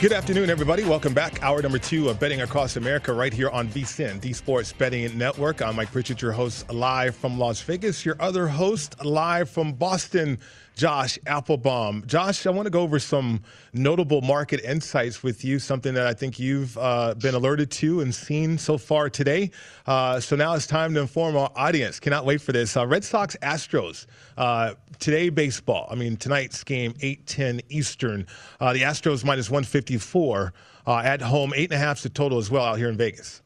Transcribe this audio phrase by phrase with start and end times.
[0.00, 0.84] Good afternoon, everybody.
[0.84, 1.42] Welcome back.
[1.42, 5.60] Hour number two of Betting Across America right here on VSIN, the Sports Betting Network.
[5.60, 8.06] I'm Mike Pritchard, your host live from Las Vegas.
[8.06, 10.38] Your other host live from Boston,
[10.78, 12.06] Josh Appelbaum.
[12.06, 16.14] Josh, I want to go over some notable market insights with you, something that I
[16.14, 19.50] think you've uh, been alerted to and seen so far today.
[19.88, 21.98] Uh, so now it's time to inform our audience.
[21.98, 22.76] Cannot wait for this.
[22.76, 24.06] Uh, Red Sox Astros.
[24.36, 25.88] Uh, today, baseball.
[25.90, 28.24] I mean, tonight's game, 8 10 Eastern.
[28.60, 30.52] Uh, the Astros minus 154
[30.86, 33.42] uh, at home, eight and a half to total as well out here in Vegas.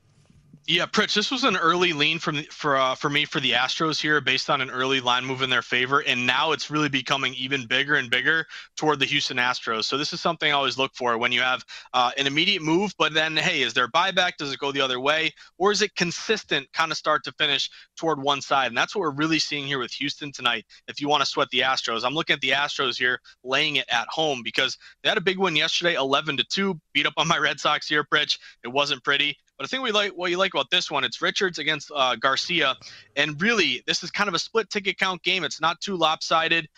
[0.68, 4.00] Yeah, Pritch, this was an early lean from for uh, for me for the Astros
[4.00, 7.34] here, based on an early line move in their favor, and now it's really becoming
[7.34, 8.46] even bigger and bigger
[8.76, 9.86] toward the Houston Astros.
[9.86, 11.64] So this is something I always look for when you have
[11.94, 14.36] uh, an immediate move, but then hey, is there buyback?
[14.38, 17.68] Does it go the other way, or is it consistent, kind of start to finish
[17.96, 18.68] toward one side?
[18.68, 20.64] And that's what we're really seeing here with Houston tonight.
[20.86, 23.86] If you want to sweat the Astros, I'm looking at the Astros here, laying it
[23.90, 27.26] at home because they had a big win yesterday, 11 to two, beat up on
[27.26, 28.38] my Red Sox here, Pritch.
[28.62, 29.36] It wasn't pretty.
[29.62, 31.04] But I think we like what you like about this one.
[31.04, 32.74] It's Richards against uh, Garcia,
[33.14, 35.44] and really, this is kind of a split ticket count game.
[35.44, 36.68] It's not too lopsided.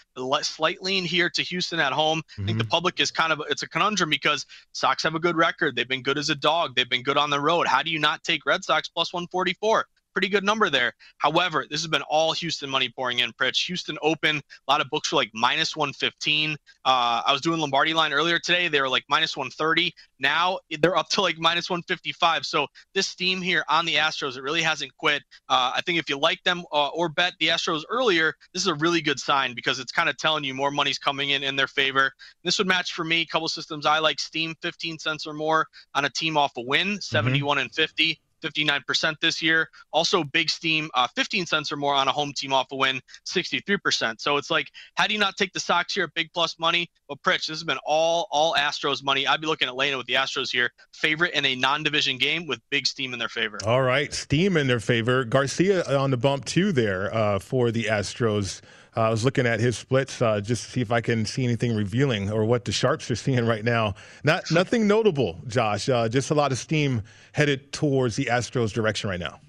[0.42, 2.18] Slight lean here to Houston at home.
[2.18, 2.42] Mm-hmm.
[2.42, 2.70] I think the mm-hmm.
[2.70, 5.76] public is kind of it's a conundrum because Sox have a good record.
[5.76, 6.76] They've been good as a dog.
[6.76, 7.66] They've been good on the road.
[7.66, 9.86] How do you not take Red Sox plus 144?
[10.14, 10.92] Pretty good number there.
[11.18, 13.66] However, this has been all Houston money pouring in, Pritch.
[13.66, 16.52] Houston open, a lot of books were like minus 115.
[16.52, 18.68] Uh, I was doing Lombardi line earlier today.
[18.68, 19.92] They were like minus 130.
[20.20, 22.46] Now they're up to like minus 155.
[22.46, 25.22] So this steam here on the Astros, it really hasn't quit.
[25.48, 28.68] Uh, I think if you like them uh, or bet the Astros earlier, this is
[28.68, 31.56] a really good sign because it's kind of telling you more money's coming in in
[31.56, 32.12] their favor.
[32.44, 33.22] This would match for me.
[33.22, 36.62] A couple systems I like Steam 15 cents or more on a team off a
[36.62, 37.00] win, mm-hmm.
[37.00, 37.62] 71 mm-hmm.
[37.62, 38.20] and 50.
[38.44, 39.68] 59% this year.
[39.92, 43.00] Also, Big Steam, uh, 15 cents or more on a home team off a win,
[43.26, 44.20] 63%.
[44.20, 46.90] So it's like, how do you not take the Sox here at big plus money?
[47.08, 49.26] But Pritch, this has been all all Astros money.
[49.26, 52.60] I'd be looking at laying with the Astros here, favorite in a non-division game with
[52.70, 53.58] Big Steam in their favor.
[53.66, 55.24] All right, Steam in their favor.
[55.24, 58.60] Garcia on the bump too there uh, for the Astros.
[58.96, 61.44] Uh, I was looking at his splits uh, just to see if I can see
[61.44, 63.94] anything revealing or what the sharps are seeing right now.
[64.22, 65.88] Not nothing notable, Josh.
[65.88, 67.02] Uh, just a lot of steam
[67.32, 69.40] headed towards the Astros' direction right now.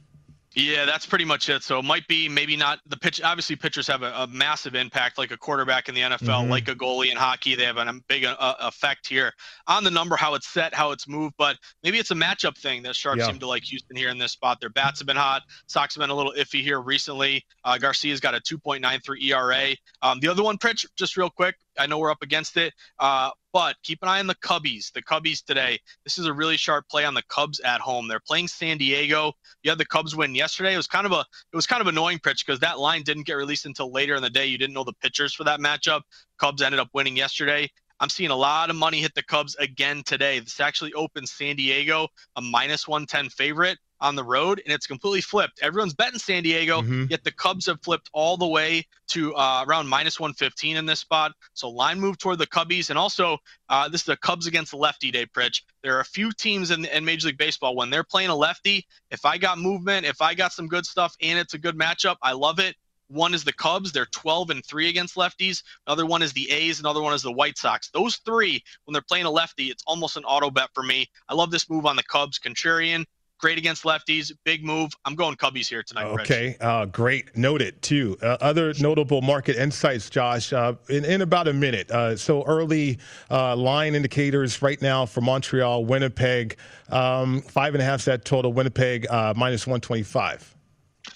[0.55, 1.63] Yeah, that's pretty much it.
[1.63, 3.21] So it might be maybe not the pitch.
[3.21, 6.49] Obviously, pitchers have a, a massive impact, like a quarterback in the NFL, mm-hmm.
[6.49, 7.55] like a goalie in hockey.
[7.55, 9.33] They have a big uh, effect here
[9.67, 11.35] on the number, how it's set, how it's moved.
[11.37, 13.27] But maybe it's a matchup thing that sharps yeah.
[13.27, 14.61] seem to like Houston here in this spot.
[14.61, 15.41] Their bats have been hot.
[15.67, 17.45] Sox have been a little iffy here recently.
[17.65, 19.75] Uh, Garcia's got a 2.93 ERA.
[20.01, 23.31] Um, the other one, Pritch, just real quick, I know we're up against it, uh,
[23.55, 24.91] but keep an eye on the Cubbies.
[24.91, 25.79] The Cubbies today.
[26.03, 28.09] This is a really sharp play on the Cubs at home.
[28.09, 29.31] They're playing San Diego.
[29.63, 30.73] You had the Cubs win yesterday.
[30.73, 33.25] It was kind of a it was kind of annoying pitch because that line didn't
[33.25, 34.45] get released until later in the day.
[34.45, 36.01] You didn't know the pitchers for that matchup.
[36.37, 37.71] Cubs ended up winning yesterday.
[38.01, 40.39] I'm seeing a lot of money hit the Cubs again today.
[40.39, 45.21] This actually opens San Diego a minus 110 favorite on the road, and it's completely
[45.21, 45.59] flipped.
[45.61, 47.05] Everyone's betting San Diego, mm-hmm.
[47.09, 50.99] yet the Cubs have flipped all the way to uh, around minus 115 in this
[50.99, 51.31] spot.
[51.53, 53.37] So line move toward the Cubbies, and also
[53.69, 55.61] uh, this is the Cubs against the lefty day, Pritch.
[55.83, 58.85] There are a few teams in, in Major League Baseball when they're playing a lefty.
[59.11, 62.17] If I got movement, if I got some good stuff, and it's a good matchup,
[62.21, 62.75] I love it.
[63.07, 63.91] One is the Cubs.
[63.91, 65.61] They're 12 and 3 against lefties.
[65.85, 66.79] Another one is the A's.
[66.79, 67.89] Another one is the White Sox.
[67.89, 71.07] Those three, when they're playing a lefty, it's almost an auto bet for me.
[71.29, 72.39] I love this move on the Cubs.
[72.39, 73.05] Contrarian,
[73.39, 74.31] great against lefties.
[74.43, 74.91] Big move.
[75.05, 76.05] I'm going Cubbies here tonight.
[76.05, 77.35] Okay, uh, great.
[77.35, 78.17] Noted too.
[78.21, 81.91] Uh, other notable market insights, Josh, uh, in, in about a minute.
[81.91, 82.99] Uh, so early
[83.29, 86.57] uh, line indicators right now for Montreal, Winnipeg,
[86.89, 88.53] um, five and a half set total.
[88.53, 90.54] Winnipeg uh, minus 125.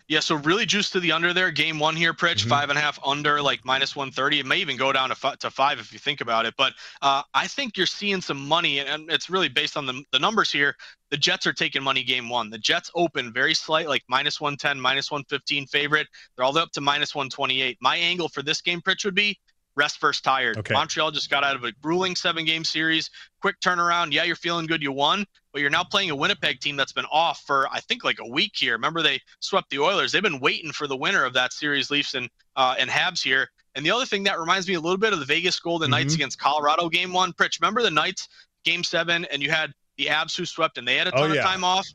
[0.08, 1.52] Yeah, so really juice to the under there.
[1.52, 2.50] Game one here, Pritch, mm-hmm.
[2.50, 4.40] five and a half under, like minus 130.
[4.40, 6.54] It may even go down to, f- to five if you think about it.
[6.58, 10.20] But uh, I think you're seeing some money, and it's really based on the, the
[10.20, 10.76] numbers here.
[11.12, 12.50] The Jets are taking money game one.
[12.50, 16.08] The Jets open very slight, like minus 110, minus 115 favorite.
[16.36, 17.78] They're all the way up to minus 128.
[17.82, 19.40] My angle for this game, Pritch, would be
[19.75, 20.57] rest first tired.
[20.57, 20.74] Okay.
[20.74, 23.10] Montreal just got out of a grueling seven game series.
[23.42, 24.12] Quick turnaround.
[24.12, 24.81] Yeah, you're feeling good.
[24.81, 28.04] You won, but you're now playing a Winnipeg team that's been off for, I think,
[28.04, 28.74] like a week here.
[28.74, 30.12] Remember, they swept the Oilers.
[30.12, 33.50] They've been waiting for the winner of that series, Leafs and, uh, and Habs here.
[33.75, 35.92] And the other thing that reminds me a little bit of the Vegas Golden mm-hmm.
[35.92, 37.31] Knights against Colorado game one.
[37.33, 38.27] Pritch, remember the Knights
[38.66, 41.31] game seven, and you had the Avs who swept, and they had a oh, ton
[41.31, 41.42] oh, yeah.
[41.42, 41.88] of time off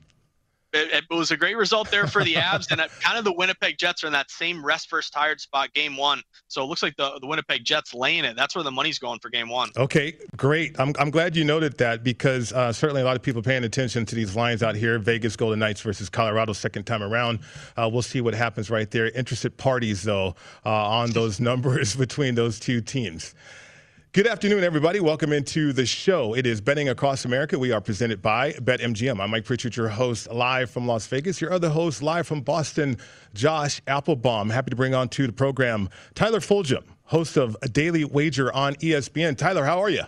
[0.75, 3.79] it, it was a great result there for the Avs, and kind of the Winnipeg
[3.79, 6.23] Jets are in that same rest first tired spot game one.
[6.49, 8.37] So it looks like the, the Winnipeg Jets laying it.
[8.37, 9.71] That's where the money's going for game one.
[9.77, 10.79] Okay, great.
[10.79, 14.05] I'm, I'm glad you noted that because uh, certainly a lot of people paying attention
[14.07, 14.99] to these lines out here.
[14.99, 17.41] Vegas Golden Knights versus Colorado second time around.
[17.77, 19.09] Uh, we'll see what happens right there.
[19.11, 20.35] Interested parties though
[20.67, 23.35] uh, on those numbers between those two teams.
[24.15, 25.01] Good afternoon, everybody.
[25.01, 26.37] Welcome into the show.
[26.37, 27.59] It is Betting Across America.
[27.59, 29.21] We are presented by BetMGM.
[29.21, 31.41] I'm Mike Pritchard, your host, live from Las Vegas.
[31.41, 32.97] Your other host, live from Boston,
[33.35, 34.53] Josh Appelbaum.
[34.53, 38.77] Happy to bring on to the program Tyler Fulghum, host of a Daily Wager on
[38.77, 39.37] ESPN.
[39.37, 40.05] Tyler, how are you?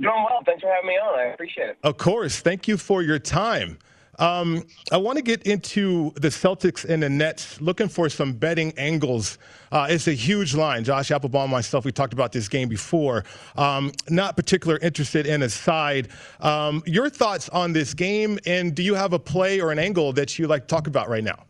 [0.00, 0.42] Doing well.
[0.44, 1.16] Thanks for having me on.
[1.16, 1.78] I appreciate it.
[1.84, 2.40] Of course.
[2.40, 3.78] Thank you for your time.
[4.18, 8.72] Um, I want to get into the Celtics and the Nets, looking for some betting
[8.76, 9.38] angles.
[9.70, 10.84] Uh, it's a huge line.
[10.84, 13.24] Josh Appelbaum, myself, we talked about this game before.
[13.56, 16.08] Um, not particular interested in a side.
[16.40, 20.12] Um, your thoughts on this game, and do you have a play or an angle
[20.12, 21.44] that you like to talk about right now?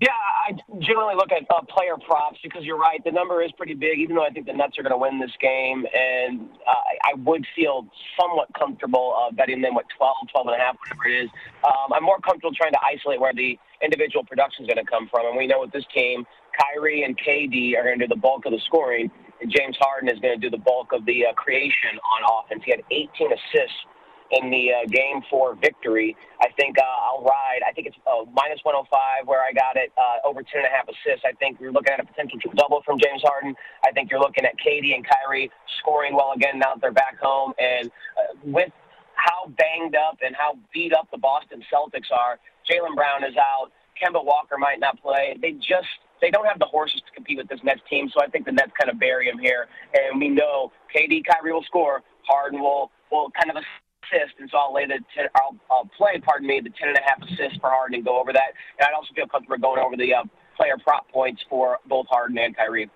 [0.00, 3.02] Yeah, I generally look at uh, player props because you're right.
[3.04, 5.18] The number is pretty big, even though I think the Nets are going to win
[5.18, 5.86] this game.
[5.88, 7.86] And uh, I would feel
[8.20, 11.30] somewhat comfortable uh, betting them at 12, 12 and a half, whatever it is.
[11.64, 15.08] Um, I'm more comfortable trying to isolate where the individual production is going to come
[15.08, 15.26] from.
[15.28, 16.26] And we know with this team,
[16.60, 19.10] Kyrie and KD are going to do the bulk of the scoring,
[19.40, 22.62] and James Harden is going to do the bulk of the uh, creation on offense.
[22.64, 23.80] He had 18 assists
[24.30, 26.16] in the uh, game four victory.
[26.40, 27.60] I think uh, I'll ride.
[27.66, 30.70] I think it's uh, minus 105 where I got it uh, over 10 and a
[30.74, 31.24] half assists.
[31.24, 33.54] I think you're looking at a potential double from James Harden.
[33.84, 37.18] I think you're looking at KD and Kyrie scoring well again now that they're back
[37.20, 37.52] home.
[37.58, 38.72] And uh, with
[39.14, 43.70] how banged up and how beat up the Boston Celtics are, Jaylen Brown is out.
[43.96, 45.36] Kemba Walker might not play.
[45.40, 45.88] They just
[46.20, 48.52] they don't have the horses to compete with this Nets team, so I think the
[48.52, 49.68] Nets kind of bury him here.
[49.94, 52.02] And we know KD, Kyrie will score.
[52.26, 53.62] Harden will will kind of
[54.06, 56.98] assist, and so I'll lay the ten, I'll, I'll play, pardon me, the ten and
[56.98, 58.54] a half assists for Harden and go over that.
[58.78, 60.24] And I'd also feel comfortable going over the uh,
[60.56, 62.90] player prop points for both Harden and Kyrie.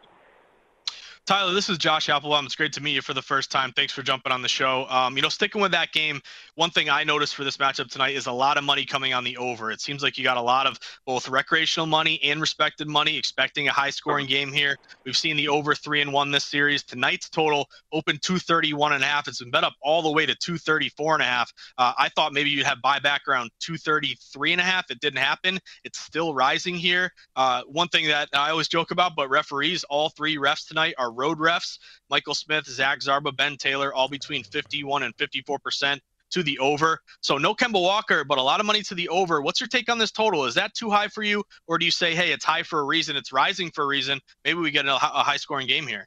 [1.30, 2.44] Tyler, this is Josh Appelbaum.
[2.44, 3.70] It's great to meet you for the first time.
[3.70, 4.84] Thanks for jumping on the show.
[4.88, 6.20] Um, you know, sticking with that game,
[6.56, 9.22] one thing I noticed for this matchup tonight is a lot of money coming on
[9.22, 9.70] the over.
[9.70, 13.68] It seems like you got a lot of both recreational money and respected money, expecting
[13.68, 14.76] a high scoring game here.
[15.04, 16.82] We've seen the over three and one this series.
[16.82, 19.28] Tonight's total open 231 and a half.
[19.28, 21.52] It's been bet up all the way to 234 and a half.
[21.78, 24.90] Uh, I thought maybe you'd have buyback around 233 and a half.
[24.90, 25.60] It didn't happen.
[25.84, 27.12] It's still rising here.
[27.37, 31.19] Uh, one thing that I always joke about, but referees, all three refs tonight are
[31.20, 31.78] road refs.
[32.08, 37.00] Michael Smith, Zach Zarba, Ben Taylor, all between 51 and 54 percent to the over.
[37.20, 39.40] So no Kemba Walker, but a lot of money to the over.
[39.42, 40.46] What's your take on this total?
[40.46, 42.84] Is that too high for you, or do you say, hey, it's high for a
[42.84, 44.20] reason, it's rising for a reason?
[44.44, 46.06] Maybe we get a, high scoring game here.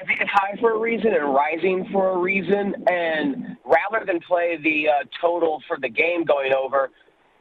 [0.00, 2.74] I think it's high for a reason and rising for a reason.
[2.88, 6.90] And rather than play the uh, total for the game going over,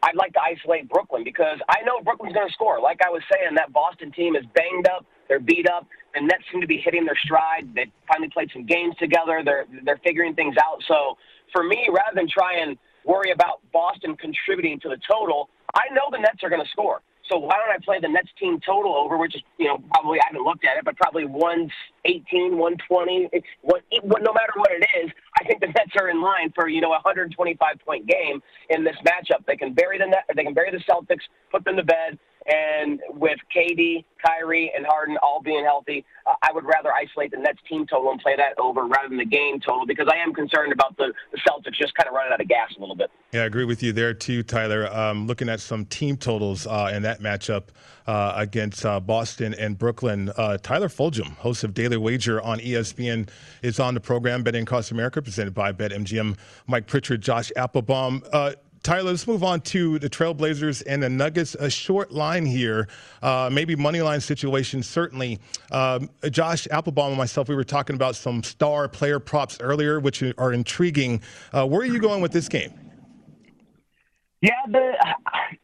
[0.04, 2.80] I'd like to isolate Brooklyn because I know Brooklyn's going to score.
[2.80, 5.06] Like I was saying, that Boston team is banged up.
[5.28, 5.88] They're beat up.
[6.14, 7.74] The Nets seem to be hitting their stride.
[7.76, 9.42] They finally played some games together.
[9.44, 10.82] They're they're figuring things out.
[10.88, 11.18] So
[11.52, 16.04] for me, rather than try and worry about Boston contributing to the total, I know
[16.12, 17.02] the Nets are going to score.
[17.30, 20.20] So why don't I play the Nets team total over, which is, you know, probably,
[20.20, 23.30] I haven't looked at it, but probably 118, 120.
[23.32, 26.68] It's what, no matter what it is, I think the Nets are in line for,
[26.68, 29.46] you know, a 125 point game in this matchup.
[29.48, 33.00] They can bury the net, they can bury the Celtics, put them to bed, and
[33.10, 37.60] with KD, Kyrie, and Harden all being healthy, uh, I would rather isolate the Nets
[37.70, 40.72] team total and play that over rather than the game total because I am concerned
[40.72, 43.12] about the, the Celtics just kind of running out of gas a little bit.
[43.32, 44.88] Yeah, I agree with you there too, Tyler.
[44.94, 47.70] Um, looking at some team totals uh, in that matchup
[48.08, 53.30] uh, against uh, Boston and Brooklyn, uh, Tyler Fulghum, host of Daily Wager on ESPN,
[53.62, 56.38] is on the program Betting Across America, presented by BetMGM.
[56.68, 58.56] Mike Pritchard, Josh Appelbaum.
[58.84, 61.56] Tyler, let's move on to the Trailblazers and the Nuggets.
[61.56, 62.90] A short line here,
[63.22, 65.40] uh, maybe money line situation, certainly.
[65.72, 70.22] Um, Josh Appelbaum and myself, we were talking about some star player props earlier, which
[70.38, 71.22] are intriguing.
[71.54, 72.74] Uh, where are you going with this game?
[74.42, 74.92] Yeah, the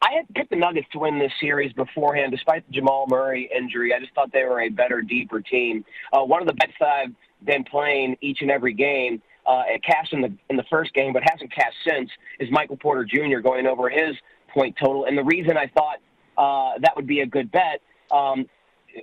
[0.02, 3.94] I had picked the Nuggets to win this series beforehand, despite the Jamal Murray injury.
[3.94, 5.84] I just thought they were a better, deeper team.
[6.14, 10.14] Uh, one of the bets that I've been playing each and every game uh, cashed
[10.14, 13.40] in the in the first game, but hasn't cashed since, is Michael Porter Jr.
[13.40, 14.16] going over his
[14.54, 15.06] point total.
[15.06, 15.98] And the reason I thought
[16.38, 18.46] uh, that would be a good bet, um,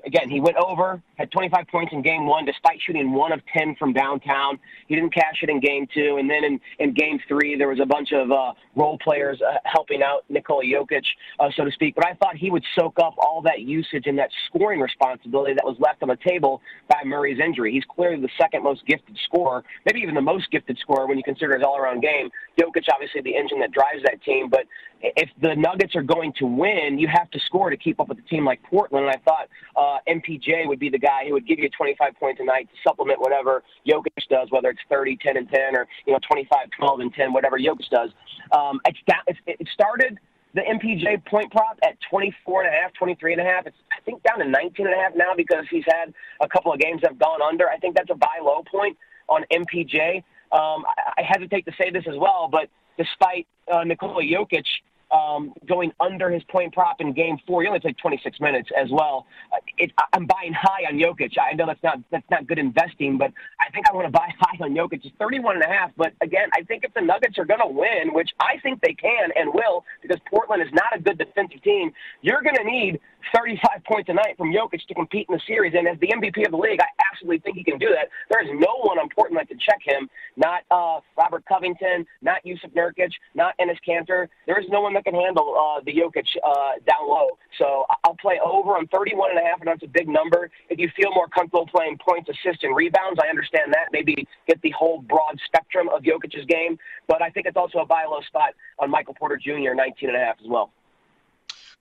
[0.04, 3.76] again, he went over, had 25 points in game one, despite shooting one of 10
[3.76, 4.58] from downtown.
[4.88, 6.16] He didn't cash it in game two.
[6.18, 9.58] And then in, in game three, there was a bunch of uh, role players uh,
[9.64, 11.04] helping out Nikola Jokic,
[11.40, 11.94] uh, so to speak.
[11.94, 15.64] But I thought he would soak up all that usage and that scoring responsibility that
[15.64, 17.72] was left on the table by Murray's injury.
[17.72, 21.24] He's clearly the second most gifted scorer, maybe even the most gifted scorer when you
[21.24, 22.30] consider his all around game.
[22.58, 24.48] Jokic, obviously, the engine that drives that team.
[24.48, 24.66] But
[25.00, 28.18] if the Nuggets are going to win, you have to score to keep up with
[28.18, 29.06] a team like Portland.
[29.06, 32.40] And I thought uh, MPJ would be the guy who would give you 25 points
[32.40, 36.12] a night to supplement whatever Jokic does, whether it's 30, 10, and 10, or you
[36.12, 38.10] know 25, 12, and 10, whatever Jokic does.
[38.52, 40.18] Um, down, it started
[40.54, 43.66] the MPJ point prop at 24 and a half, 23 and a half.
[43.66, 46.72] It's I think down to 19 and a half now because he's had a couple
[46.72, 47.68] of games that have gone under.
[47.68, 48.96] I think that's a buy low point
[49.28, 50.22] on MPJ.
[50.52, 54.64] Um, I, I hesitate to say this as well, but despite uh, Nikola Jokic
[55.10, 57.62] um, going under his point prop in Game Four.
[57.62, 59.26] He only played 26 minutes as well.
[59.52, 61.32] Uh, it, I'm buying high on Jokic.
[61.38, 64.28] I know that's not that's not good investing, but I think I want to buy
[64.40, 65.04] high on Jokic.
[65.04, 65.90] It's 31 and a half.
[65.96, 68.94] But again, I think if the Nuggets are going to win, which I think they
[68.94, 73.00] can and will, because Portland is not a good defensive team, you're going to need
[73.35, 75.75] 35 points a night from Jokic to compete in the series.
[75.75, 78.09] And as the MVP of the league, I absolutely think he can do that.
[78.30, 80.09] There is no one on Portland that can check him.
[80.37, 84.28] Not uh, Robert Covington, not Jusuf Nurkic, not Enes Kanter.
[84.47, 87.38] There is no one that can handle uh, the Jokic uh, down low.
[87.59, 90.50] So I'll play over on 31 and a half, and that's a big number.
[90.68, 93.88] If you feel more comfortable playing points, assists, and rebounds, I understand that.
[93.92, 96.78] Maybe get the whole broad spectrum of Jokic's game.
[97.09, 99.75] But I think it's also a buy low spot on Michael Porter Jr.
[99.75, 100.71] 19 and a half as well.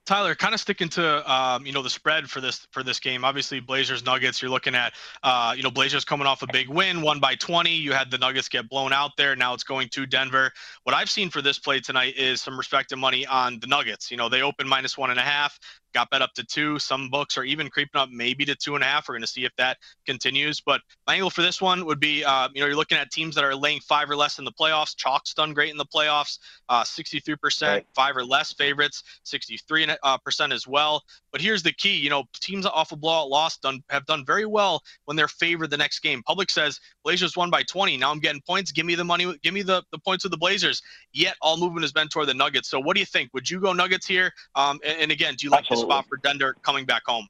[0.06, 3.24] Tyler, kind of sticking to um, you know the spread for this for this game.
[3.24, 4.40] Obviously, Blazers Nuggets.
[4.40, 4.92] You're looking at
[5.24, 7.70] uh, you know Blazers coming off a big win, one by 20.
[7.70, 9.34] You had the Nuggets get blown out there.
[9.34, 10.52] Now it's going to Denver.
[10.84, 14.10] What I've seen for this play tonight is some respective money on the Nuggets.
[14.10, 15.58] You know they open minus one and a half
[15.94, 16.78] got bet up to two.
[16.78, 19.08] Some books are even creeping up maybe to two and a half.
[19.08, 20.60] We're going to see if that continues.
[20.60, 23.34] But my angle for this one would be, uh, you know, you're looking at teams
[23.34, 24.94] that are laying five or less in the playoffs.
[24.96, 26.38] Chalk's done great in the playoffs,
[26.68, 27.86] uh, 63%, right.
[27.94, 30.18] five or less favorites, 63% uh,
[30.52, 31.02] as well.
[31.32, 34.46] But here's the key, you know, teams off a blowout loss done have done very
[34.46, 36.22] well when they're favored the next game.
[36.22, 37.96] Public says Blazers won by 20.
[37.96, 38.72] Now I'm getting points.
[38.72, 39.36] Give me the money.
[39.42, 40.82] Give me the, the points of the Blazers.
[41.12, 42.68] Yet all movement has been toward the Nuggets.
[42.68, 43.30] So what do you think?
[43.34, 44.32] Would you go Nuggets here?
[44.54, 45.84] Um, and, and again, do you like Absolutely.
[45.84, 47.28] this spot for Denver coming back home.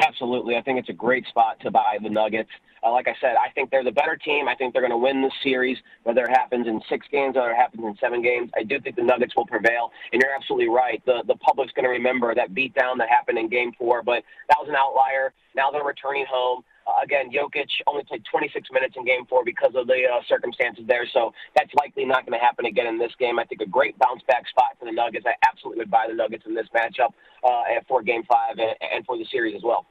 [0.00, 0.56] Absolutely.
[0.56, 2.50] I think it's a great spot to buy the Nuggets.
[2.84, 4.46] Uh, like I said, I think they're the better team.
[4.46, 7.50] I think they're going to win this series, whether it happens in six games or
[7.50, 8.50] it happens in seven games.
[8.56, 9.90] I do think the Nuggets will prevail.
[10.12, 11.02] And you're absolutely right.
[11.04, 14.56] The, the public's going to remember that beatdown that happened in game four, but that
[14.60, 15.32] was an outlier.
[15.56, 16.62] Now they're returning home.
[16.88, 20.84] Uh, again, Jokic only played 26 minutes in Game Four because of the uh, circumstances
[20.88, 23.38] there, so that's likely not going to happen again in this game.
[23.38, 25.26] I think a great bounce back spot for the Nuggets.
[25.28, 27.12] I absolutely would buy the Nuggets in this matchup
[27.44, 29.84] uh, for Game Five and, and for the series as well.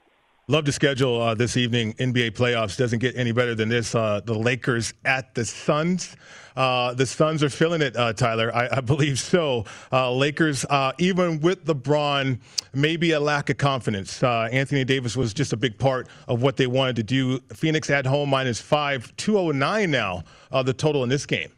[0.50, 1.92] Love to schedule uh, this evening.
[1.96, 3.94] NBA playoffs doesn't get any better than this.
[3.94, 6.16] Uh, the Lakers at the Suns.
[6.56, 8.56] Uh, the Suns are feeling it, uh, Tyler.
[8.56, 9.66] I, I, believe so.
[9.92, 12.39] Uh, Lakers, uh, even with LeBron,
[12.74, 14.24] maybe a lack of confidence.
[14.24, 17.39] Anthony Davis was just a big part of what they wanted to do.
[17.54, 20.24] Phoenix at home minus five, 209 now,
[20.63, 21.51] the total in this game.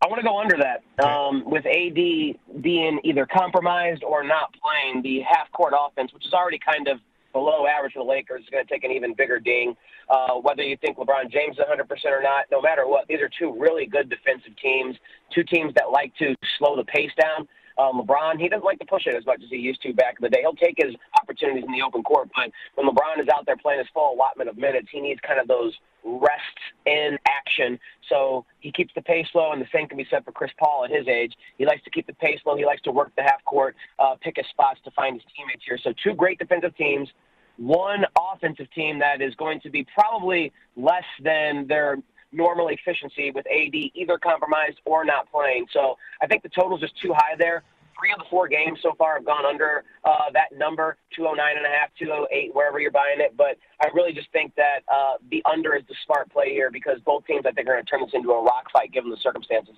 [0.00, 1.04] I want to go under that.
[1.04, 6.32] Um, with AD being either compromised or not playing, the half court offense, which is
[6.32, 7.00] already kind of
[7.34, 9.76] below average for the Lakers is going to take an even bigger ding.
[10.08, 13.28] Uh, whether you think LeBron James is 100% or not, no matter what, these are
[13.38, 14.96] two really good defensive teams,
[15.34, 17.46] two teams that like to slow the pace down.
[17.78, 20.16] Um, LeBron, he doesn't like to push it as much as he used to back
[20.18, 20.40] in the day.
[20.42, 23.80] He'll take his opportunities in the open court, but when LeBron is out there playing
[23.80, 25.72] his full allotment of minutes, he needs kind of those
[26.04, 27.78] rests in action.
[28.08, 30.84] So he keeps the pace low, and the same can be said for Chris Paul
[30.84, 31.32] at his age.
[31.58, 32.56] He likes to keep the pace low.
[32.56, 35.62] He likes to work the half court, uh, pick his spots to find his teammates
[35.66, 35.78] here.
[35.82, 37.08] So two great defensive teams,
[37.56, 41.98] one offensive team that is going to be probably less than their
[42.34, 45.66] normal efficiency with AD either compromised or not playing.
[45.72, 47.62] So I think the total's just too high there.
[47.98, 51.64] Three of the four games so far have gone under uh, that number, 209 and
[51.64, 53.36] a half, 208, wherever you're buying it.
[53.36, 56.98] But I really just think that uh, the under is the smart play here because
[57.06, 59.16] both teams, I think, are going to turn this into a rock fight given the
[59.22, 59.76] circumstances.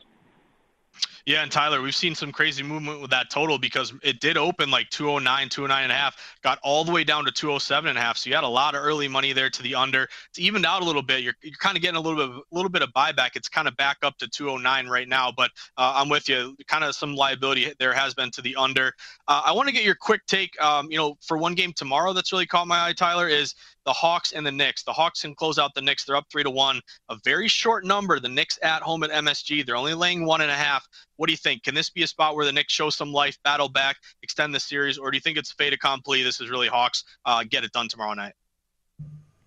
[1.27, 4.71] Yeah, and Tyler, we've seen some crazy movement with that total because it did open
[4.71, 8.01] like 209, 209 and a half, got all the way down to 207 and a
[8.01, 8.17] half.
[8.17, 10.05] So you had a lot of early money there to the under.
[10.29, 11.25] It's evened out a little bit.
[11.25, 13.31] You're, you're kind of getting a little bit, a little bit of buyback.
[13.35, 16.57] It's kind of back up to 209 right now, but uh, I'm with you.
[16.69, 18.93] Kind of some liability there has been to the under.
[19.27, 20.61] Uh, I want to get your quick take.
[20.63, 23.93] Um, you know, for one game tomorrow that's really caught my eye, Tyler, is the
[23.93, 24.83] Hawks and the Knicks.
[24.83, 26.05] The Hawks can close out the Knicks.
[26.05, 26.81] They're up three to one.
[27.09, 28.21] A very short number.
[28.21, 29.65] The Knicks at home at MSG.
[29.65, 30.87] They're only laying one and a half.
[31.17, 31.63] What do you think?
[31.63, 34.61] Can this be a spot where the Knicks show some life, battle back, extend the
[34.61, 36.23] series, or do you think it's fait accompli?
[36.23, 38.35] This is really Hawks uh, get it done tomorrow night.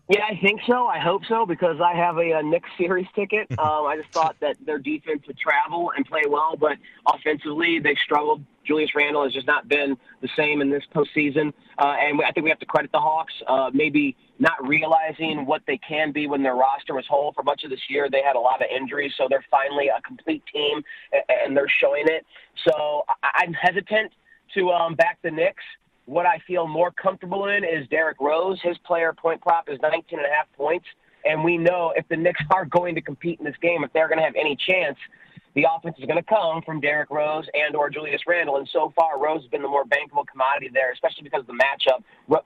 [0.09, 0.87] Yeah, I think so.
[0.87, 3.47] I hope so because I have a, a Knicks series ticket.
[3.59, 7.93] Um, I just thought that their defense would travel and play well, but offensively they
[7.95, 8.41] struggled.
[8.65, 12.45] Julius Randle has just not been the same in this postseason, uh, and I think
[12.45, 13.33] we have to credit the Hawks.
[13.45, 17.65] Uh, maybe not realizing what they can be when their roster was whole for much
[17.65, 18.09] of this year.
[18.09, 20.81] They had a lot of injuries, so they're finally a complete team,
[21.45, 22.25] and they're showing it.
[22.65, 24.13] So I'm hesitant
[24.55, 25.63] to um, back the Knicks.
[26.09, 28.57] What I feel more comfortable in is Derrick Rose.
[28.63, 30.87] His player point prop is 19 and a half points.
[31.23, 34.07] And we know if the Knicks are going to compete in this game, if they're
[34.07, 34.97] going to have any chance,
[35.53, 38.57] the offense is going to come from Derrick Rose and or Julius Randle.
[38.57, 41.61] And so far, Rose has been the more bankable commodity there, especially because of the
[41.61, 42.01] matchup.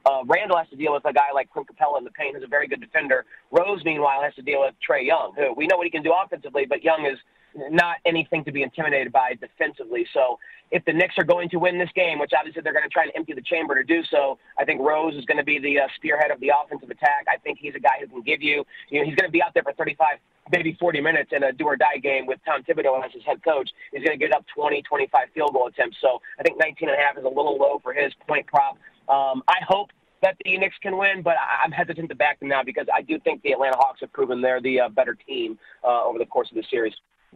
[0.05, 2.43] Uh, Randle has to deal with a guy like Clint Capela in the paint, who's
[2.43, 3.23] a very good defender.
[3.49, 6.11] Rose, meanwhile, has to deal with Trae Young, who we know what he can do
[6.11, 7.17] offensively, but Young is
[7.55, 10.05] not anything to be intimidated by defensively.
[10.13, 10.39] So
[10.71, 13.03] if the Knicks are going to win this game, which obviously they're going to try
[13.03, 15.79] and empty the chamber to do so, I think Rose is going to be the
[15.79, 17.25] uh, spearhead of the offensive attack.
[17.31, 19.41] I think he's a guy who can give you, you know, he's going to be
[19.41, 20.17] out there for 35,
[20.51, 23.43] maybe 40 minutes in a do or die game with Tom Thibodeau as his head
[23.43, 23.69] coach.
[23.91, 25.97] He's going to get up 20, 25 field goal attempts.
[26.01, 28.77] So I think 19 and a half is a little low for his point prop.
[29.09, 29.91] Um, I hope
[30.23, 33.19] that the Knicks can win, but I'm hesitant to back them now because I do
[33.19, 36.49] think the Atlanta Hawks have proven they're the uh, better team uh, over the course
[36.49, 36.93] of the series.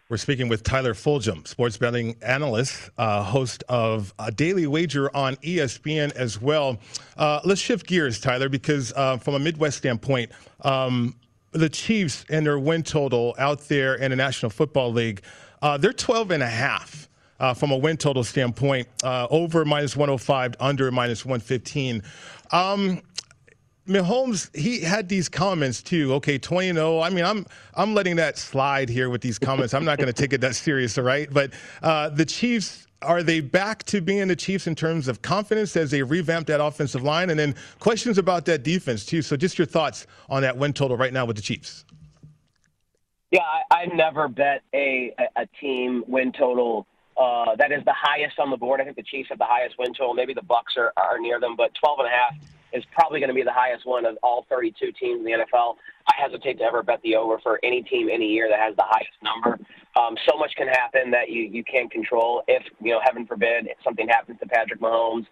[0.10, 5.36] We're speaking with Tyler Fulghum, sports betting analyst, uh, host of a Daily Wager on
[5.38, 6.78] ESPN as well.
[7.18, 11.14] Uh, let's shift gears, Tyler, because uh, from a Midwest standpoint, um,
[11.52, 15.24] the Chiefs and their win total out there in the National Football League,
[15.62, 17.10] uh, they're 12 and a half.
[17.40, 22.02] Uh, from a win total standpoint, uh, over minus 105, under minus 115.
[22.52, 23.02] Um,
[23.88, 26.14] Mahomes, he had these comments too.
[26.16, 27.00] Okay, 20 0.
[27.00, 29.74] I mean, I'm I'm letting that slide here with these comments.
[29.74, 31.28] I'm not going to take it that serious, all right?
[31.32, 35.76] But uh, the Chiefs, are they back to being the Chiefs in terms of confidence
[35.76, 37.30] as they revamp that offensive line?
[37.30, 39.22] And then questions about that defense too.
[39.22, 41.86] So just your thoughts on that win total right now with the Chiefs.
[43.32, 48.38] Yeah, I, I never bet a, a team win total uh, that is the highest
[48.38, 48.80] on the board.
[48.80, 50.14] I think the Chiefs have the highest win total.
[50.14, 52.36] Maybe the Bucs are, are near them, but 12 and a half
[52.74, 55.76] is probably going to be the highest one of all 32 teams in the NFL.
[56.08, 58.84] I hesitate to ever bet the over for any team any year that has the
[58.86, 59.60] highest number.
[59.96, 62.44] Um, so much can happen that you, you can't control.
[62.48, 65.26] If, you know, heaven forbid, if something happens to Patrick Mahomes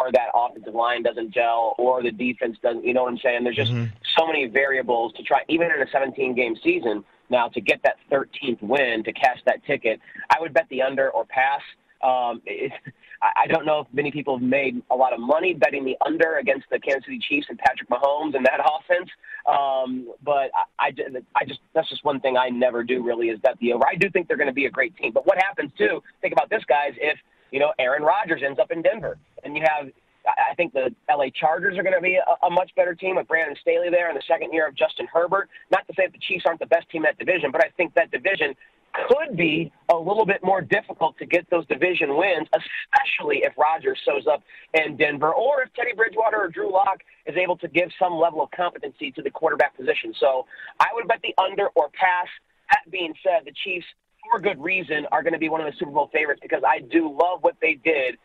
[0.00, 3.44] or that offensive line doesn't gel or the defense doesn't, you know what I'm saying?
[3.44, 3.92] There's just mm-hmm.
[4.18, 7.96] so many variables to try, even in a 17 game season now to get that
[8.10, 10.00] 13th win, to cash that ticket.
[10.30, 11.62] I would bet the under or pass.
[12.02, 12.72] Um, it,
[13.22, 16.36] I don't know if many people have made a lot of money betting the under
[16.38, 19.10] against the Kansas City Chiefs and Patrick Mahomes and that offense.
[19.46, 20.94] Um, but I, I,
[21.36, 23.84] I just that's just one thing I never do really is bet the over.
[23.86, 25.12] I do think they're going to be a great team.
[25.12, 26.02] But what happens too?
[26.22, 26.92] Think about this, guys.
[26.96, 27.18] If
[27.50, 29.90] you know Aaron Rodgers ends up in Denver and you have
[30.26, 33.26] I think the LA Chargers are going to be a, a much better team with
[33.28, 35.48] Brandon Staley there in the second year of Justin Herbert.
[35.70, 37.70] Not to say that the Chiefs aren't the best team in that division, but I
[37.76, 38.54] think that division
[38.92, 43.98] could be a little bit more difficult to get those division wins, especially if Rodgers
[44.04, 44.42] shows up
[44.74, 48.42] in Denver or if Teddy Bridgewater or Drew Lock is able to give some level
[48.42, 50.14] of competency to the quarterback position.
[50.18, 50.46] So
[50.80, 52.26] I would bet the under or pass.
[52.70, 53.86] That being said, the Chiefs,
[54.30, 56.80] for good reason, are going to be one of the Super Bowl favorites because I
[56.80, 58.16] do love what they did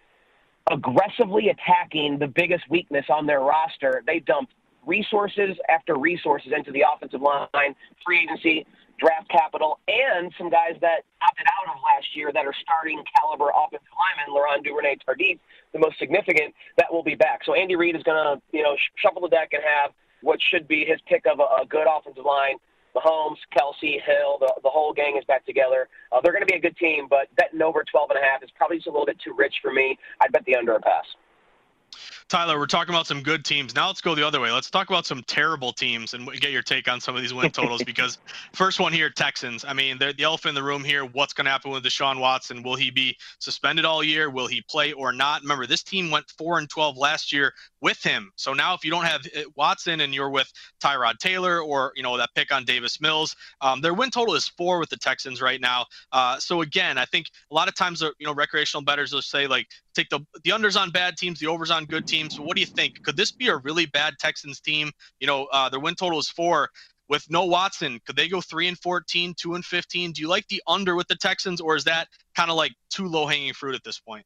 [0.72, 4.04] aggressively attacking the biggest weakness on their roster.
[4.06, 4.54] They dumped
[4.86, 7.76] resources after resources into the offensive line,
[8.06, 8.66] free agency,
[8.98, 13.52] draft capital, and some guys that opted out of last year that are starting caliber
[13.52, 15.40] offensive linemen, Laurent Duvernay Tardif,
[15.74, 17.42] the most significant, that will be back.
[17.46, 20.68] So Andy Reid is going to, you know, shuffle the deck and have what should
[20.68, 22.58] be his pick of a, a good offensive line.
[22.96, 25.90] Mahomes, Kelce, Hill, the, the whole gang is back together.
[26.12, 28.42] Uh, they're going to be a good team, but betting over 12 and a half
[28.42, 29.98] is probably just a little bit too rich for me.
[30.22, 31.04] I'd bet the under a pass.
[32.28, 33.76] Tyler, we're talking about some good teams.
[33.76, 34.52] Now let's go the other way.
[34.52, 37.52] Let's talk about some terrible teams and get your take on some of these win
[37.52, 37.84] totals.
[37.86, 38.18] because
[38.54, 39.64] first one here, Texans.
[39.64, 41.06] I mean, they're the elephant in the room here.
[41.06, 42.64] What's going to happen with Deshaun Watson?
[42.64, 44.30] Will he be suspended all year?
[44.30, 45.42] Will he play or not?
[45.42, 48.32] Remember, this team went four and twelve last year with him.
[48.36, 50.52] So now, if you don't have uh, Watson and you're with
[50.84, 54.48] Tyrod Taylor or you know that pick on Davis Mills, um, their win total is
[54.48, 55.86] four with the Texans right now.
[56.12, 59.22] Uh, so again, I think a lot of times, uh, you know, recreational bettors will
[59.22, 62.40] say like take the the unders on bad teams, the overs on good teams.
[62.40, 63.04] What do you think?
[63.04, 64.92] Could this be a really bad Texans team?
[65.20, 66.70] You know, uh, their win total is four.
[67.08, 70.14] With no Watson, could they go three and 14, two and 15?
[70.14, 73.06] Do you like the under with the Texans, or is that kind of like too
[73.06, 74.26] low hanging fruit at this point?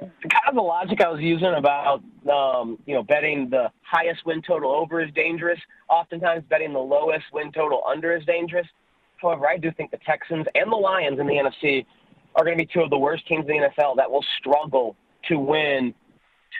[0.00, 4.42] kind of the logic I was using about um, you know betting the highest win
[4.42, 5.58] total over is dangerous.
[5.88, 8.66] Oftentimes, betting the lowest win total under is dangerous.
[9.16, 11.86] However, I do think the Texans and the Lions in the NFC
[12.34, 14.96] are going to be two of the worst teams in the NFL that will struggle
[15.28, 15.94] to win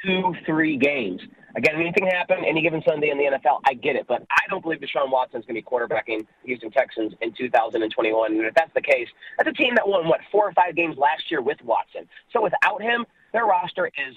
[0.04, 1.20] two, three games.
[1.56, 4.40] Again, anything can happen any given Sunday in the NFL, I get it, but I
[4.50, 8.32] don't believe Deshaun Watson is going to be quarterbacking Houston Texans in 2021.
[8.32, 9.06] And if that's the case,
[9.38, 12.08] that's a team that won what four or five games last year with Watson.
[12.32, 14.16] So without him, their roster is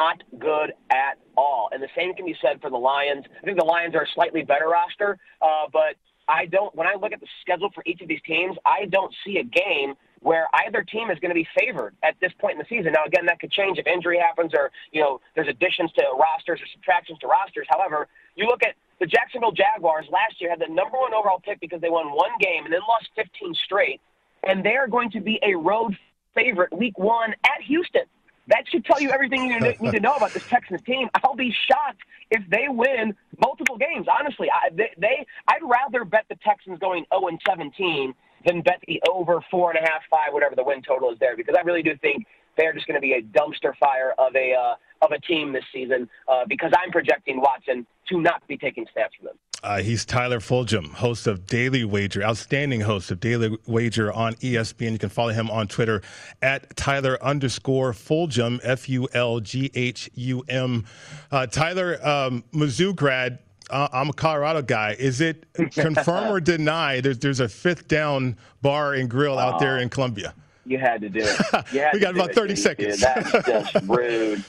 [0.00, 1.68] not good at all.
[1.70, 3.24] And the same can be said for the Lions.
[3.42, 5.96] I think the Lions are a slightly better roster, uh, but
[6.28, 6.74] I don't.
[6.74, 9.44] When I look at the schedule for each of these teams, I don't see a
[9.44, 12.92] game where either team is going to be favored at this point in the season.
[12.92, 16.60] Now, again, that could change if injury happens or you know there's additions to rosters
[16.62, 17.66] or subtractions to rosters.
[17.68, 21.60] However, you look at the Jacksonville Jaguars last year had the number one overall pick
[21.60, 24.00] because they won one game and then lost 15 straight,
[24.42, 25.96] and they are going to be a road
[26.34, 28.04] favorite week one at Houston.
[28.48, 31.08] That should tell you everything you need to know about this Texans team.
[31.22, 34.06] I'll be shocked if they win multiple games.
[34.18, 38.14] Honestly, I, they, they I'd rather bet the Texans going 0 and 17
[38.46, 41.36] than bet the over four and a half, five, whatever the win total is there,
[41.36, 42.26] because I really do think
[42.56, 45.64] they're just going to be a dumpster fire of a uh, of a team this
[45.72, 46.08] season.
[46.28, 49.38] Uh, because I'm projecting Watson to not be taking snaps from them.
[49.64, 54.92] Uh, he's Tyler Fulghum, host of Daily Wager, outstanding host of Daily Wager on ESPN.
[54.92, 56.02] You can follow him on Twitter
[56.42, 60.84] at Tyler underscore Fulghum, F U L G H U M.
[61.30, 63.38] Uh, Tyler, um, Mizzou grad,
[63.70, 64.96] uh, I'm a Colorado guy.
[64.98, 67.00] Is it confirm or deny?
[67.00, 70.34] There's there's a fifth down bar and grill out there in Columbia.
[70.66, 71.92] You had to do it.
[71.92, 73.00] we got about 30 seconds.
[73.00, 74.44] That's just rude.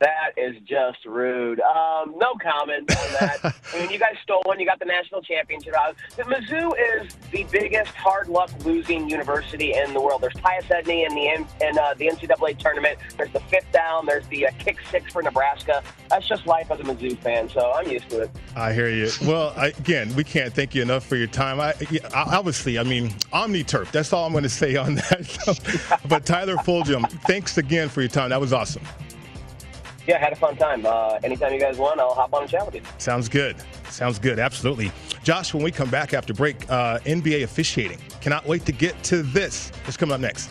[0.00, 1.60] That is just rude.
[1.60, 3.38] Um, no comment on that.
[3.74, 4.60] I mean, you guys stole one.
[4.60, 5.96] You got the national championship out.
[6.16, 10.20] The Mizzou is the biggest hard luck losing university in the world.
[10.22, 12.98] There's Tyus Edney in the in uh, the NCAA tournament.
[13.16, 14.06] There's the fifth down.
[14.06, 15.82] There's the uh, kick six for Nebraska.
[16.08, 17.48] That's just life as a Mizzou fan.
[17.48, 18.30] So I'm used to it.
[18.54, 19.10] I hear you.
[19.24, 21.60] Well, I, again, we can't thank you enough for your time.
[21.60, 21.74] I,
[22.14, 23.90] obviously, I mean, OmniTurf.
[23.90, 25.98] That's all I'm going to say on that.
[26.08, 28.30] but Tyler Fulghum, thanks again for your time.
[28.30, 28.82] That was awesome
[30.08, 30.84] yeah, had a fun time.
[30.86, 32.80] Uh, anytime you guys want, I'll hop on and chat with you.
[32.96, 33.56] Sounds good.
[33.90, 34.38] Sounds good.
[34.38, 34.90] Absolutely.
[35.22, 37.98] Josh, when we come back after break, uh, NBA officiating.
[38.22, 39.70] Cannot wait to get to this.
[39.84, 40.50] What's coming up next?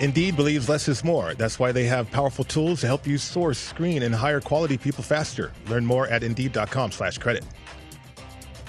[0.00, 1.34] Indeed believes less is more.
[1.34, 5.04] That's why they have powerful tools to help you source, screen, and hire quality people
[5.04, 5.52] faster.
[5.66, 7.44] Learn more at Indeed.com slash credit.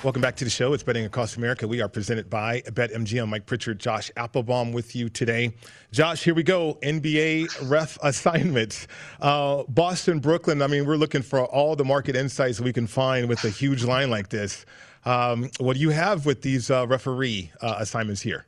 [0.03, 0.73] Welcome back to the show.
[0.73, 1.65] It's Betting Across America.
[1.65, 3.29] We are presented by BetMGM.
[3.29, 5.53] Mike Pritchard, Josh Appelbaum with you today.
[5.93, 6.77] Josh, here we go.
[6.81, 8.87] NBA ref assignments.
[9.21, 10.61] Uh, Boston, Brooklyn.
[10.61, 13.85] I mean, we're looking for all the market insights we can find with a huge
[13.85, 14.65] line like this.
[15.05, 18.47] Um, what do you have with these uh, referee uh, assignments here?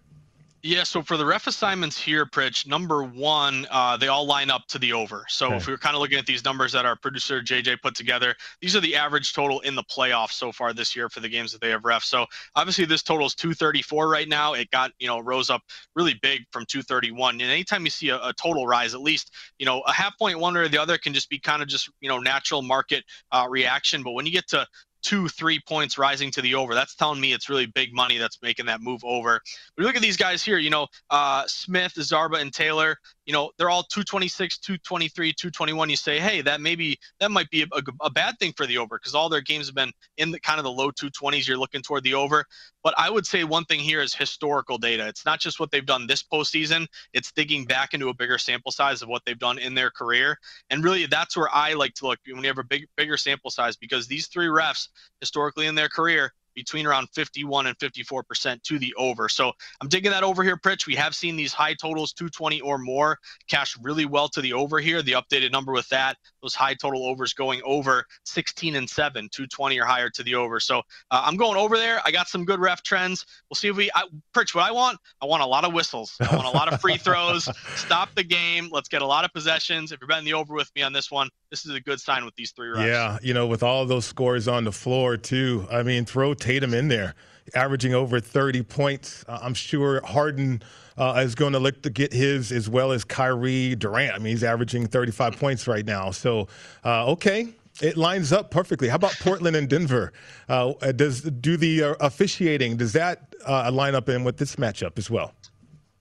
[0.66, 4.66] Yeah, so for the ref assignments here, Pritch, number one, uh, they all line up
[4.68, 5.26] to the over.
[5.28, 5.58] So okay.
[5.58, 8.34] if we are kind of looking at these numbers that our producer JJ put together,
[8.62, 11.52] these are the average total in the playoffs so far this year for the games
[11.52, 12.06] that they have ref.
[12.06, 14.54] So obviously this total is 234 right now.
[14.54, 15.64] It got, you know, rose up
[15.98, 17.42] really big from 231.
[17.42, 20.40] And anytime you see a, a total rise, at least, you know, a half point
[20.40, 23.46] one or the other can just be kind of just, you know, natural market uh,
[23.50, 24.02] reaction.
[24.02, 24.66] But when you get to
[25.04, 26.74] two, three points rising to the over.
[26.74, 29.42] That's telling me it's really big money that's making that move over.
[29.76, 33.52] But look at these guys here, you know, uh, Smith, Zarba, and Taylor you know
[33.58, 37.68] they're all 226 223 221 you say hey that maybe that might be a,
[38.02, 40.60] a, bad thing for the over because all their games have been in the kind
[40.60, 42.46] of the low 220s you're looking toward the over.
[42.84, 45.08] But i would say one thing here is historical data.
[45.08, 48.72] It's not just what they've done this postseason it's digging back into a bigger sample
[48.72, 50.38] size of what they've done in their career.
[50.70, 53.52] And really that's where i like to look when you have a big bigger sample
[53.52, 58.80] size because these three refs historically in their career between around 51 and 54% to
[58.80, 59.30] the over.
[59.30, 60.88] So I'm digging that over here, Pritch.
[60.88, 63.18] We have seen these high totals, 220 or more,
[63.50, 65.02] cash really well to the over here.
[65.02, 69.80] The updated number with that, those high total overs going over 16 and 7, 220
[69.80, 70.60] or higher to the over.
[70.60, 70.80] So
[71.12, 72.02] uh, I'm going over there.
[72.06, 73.26] I got some good ref trends.
[73.50, 74.04] We'll see if we, I,
[74.36, 76.16] Pritch, what I want, I want a lot of whistles.
[76.20, 77.50] I want a lot of free throws.
[77.76, 78.70] Stop the game.
[78.72, 79.92] Let's get a lot of possessions.
[79.92, 82.26] If you're betting the over with me on this one, this is a good sign
[82.26, 82.88] with these three refs.
[82.88, 85.68] Yeah, you know, with all those scores on the floor, too.
[85.72, 87.16] I mean, throw Tatum in there,
[87.56, 89.24] averaging over 30 points.
[89.28, 90.62] Uh, I'm sure Harden
[90.98, 94.14] uh, is going to look to get his as well as Kyrie Durant.
[94.14, 96.12] I mean, he's averaging 35 points right now.
[96.12, 96.48] So,
[96.84, 97.48] uh, okay.
[97.82, 98.88] It lines up perfectly.
[98.88, 100.14] How about Portland and Denver?
[100.48, 105.10] Uh, does do the uh, officiating does that line up in with this matchup as
[105.10, 105.34] well?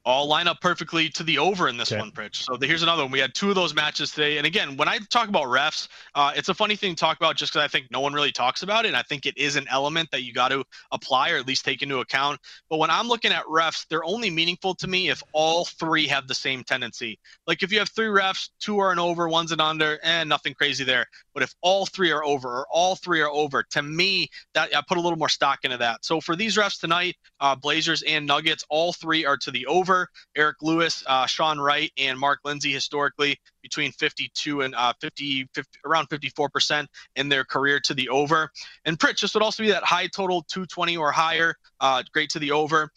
[0.05, 2.01] All line up perfectly to the over in this okay.
[2.01, 2.43] one, Pritch.
[2.43, 3.13] So the, here's another one.
[3.13, 4.39] We had two of those matches today.
[4.39, 7.37] And again, when I talk about refs, uh, it's a funny thing to talk about
[7.37, 8.89] just because I think no one really talks about it.
[8.89, 11.65] And I think it is an element that you got to apply or at least
[11.65, 12.41] take into account.
[12.69, 16.27] But when I'm looking at refs, they're only meaningful to me if all three have
[16.27, 17.19] the same tendency.
[17.47, 20.55] Like if you have three refs, two are an over, one's an under, and nothing
[20.55, 21.07] crazy there.
[21.35, 24.83] But if all three are over or all three are over, to me, that I
[24.87, 26.05] put a little more stock into that.
[26.05, 29.92] So for these refs tonight, uh, Blazers and Nuggets, all three are to the over.
[30.37, 35.79] Eric Lewis, uh, Sean Wright, and Mark Lindsay historically between 52 and uh, 50, 50,
[35.85, 38.51] around 54% in their career to the over.
[38.85, 42.39] And Pritch, this would also be that high total 220 or higher, uh, great to
[42.39, 42.91] the over.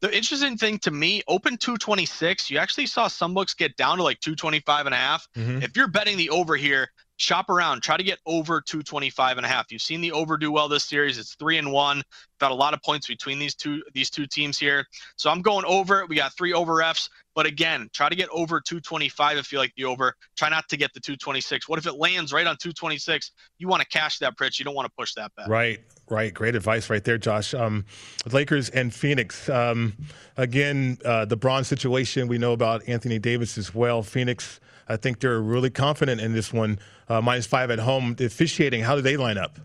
[0.00, 4.02] The interesting thing to me, open 226, you actually saw some books get down to
[4.02, 5.26] like 225 and a half.
[5.34, 5.62] Mm-hmm.
[5.62, 9.48] If you're betting the over here, shop around, try to get over 225 and a
[9.48, 9.72] half.
[9.72, 11.18] You've seen the over do well this series.
[11.18, 12.02] It's three and one.
[12.38, 14.84] Got a lot of points between these two these two teams here.
[15.16, 16.04] So I'm going over.
[16.06, 17.08] We got three over Fs.
[17.34, 20.14] But again, try to get over 225 if you like the over.
[20.38, 21.68] Try not to get the 226.
[21.68, 23.32] What if it lands right on 226?
[23.58, 24.58] You want to cash that, Pritch.
[24.58, 25.46] You don't want to push that bet.
[25.46, 26.32] Right, right.
[26.32, 27.52] Great advice right there, Josh.
[27.52, 27.84] Um,
[28.30, 29.50] Lakers and Phoenix.
[29.50, 29.92] Um,
[30.38, 32.26] again, uh, the bronze situation.
[32.26, 34.02] We know about Anthony Davis as well.
[34.02, 36.78] Phoenix I think they're really confident in this one.
[37.08, 38.14] Uh, minus five at home.
[38.14, 39.58] The officiating, how do they line up?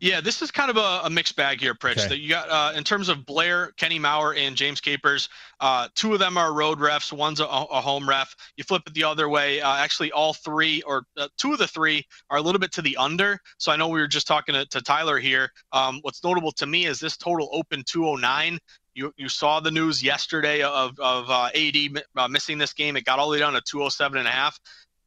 [0.00, 1.98] Yeah, this is kind of a, a mixed bag here, Pritch.
[1.98, 2.08] Okay.
[2.08, 5.28] That you got uh, in terms of Blair, Kenny Mauer, and James Capers.
[5.60, 7.12] Uh, two of them are road refs.
[7.12, 8.34] One's a, a home ref.
[8.56, 9.60] You flip it the other way.
[9.60, 12.82] Uh, actually, all three or uh, two of the three are a little bit to
[12.82, 13.38] the under.
[13.58, 15.50] So I know we were just talking to, to Tyler here.
[15.72, 18.58] Um, what's notable to me is this total open 209.
[18.94, 22.96] You, you saw the news yesterday of, of uh, AD uh, missing this game.
[22.96, 24.58] It got all the way down to 207 and a half.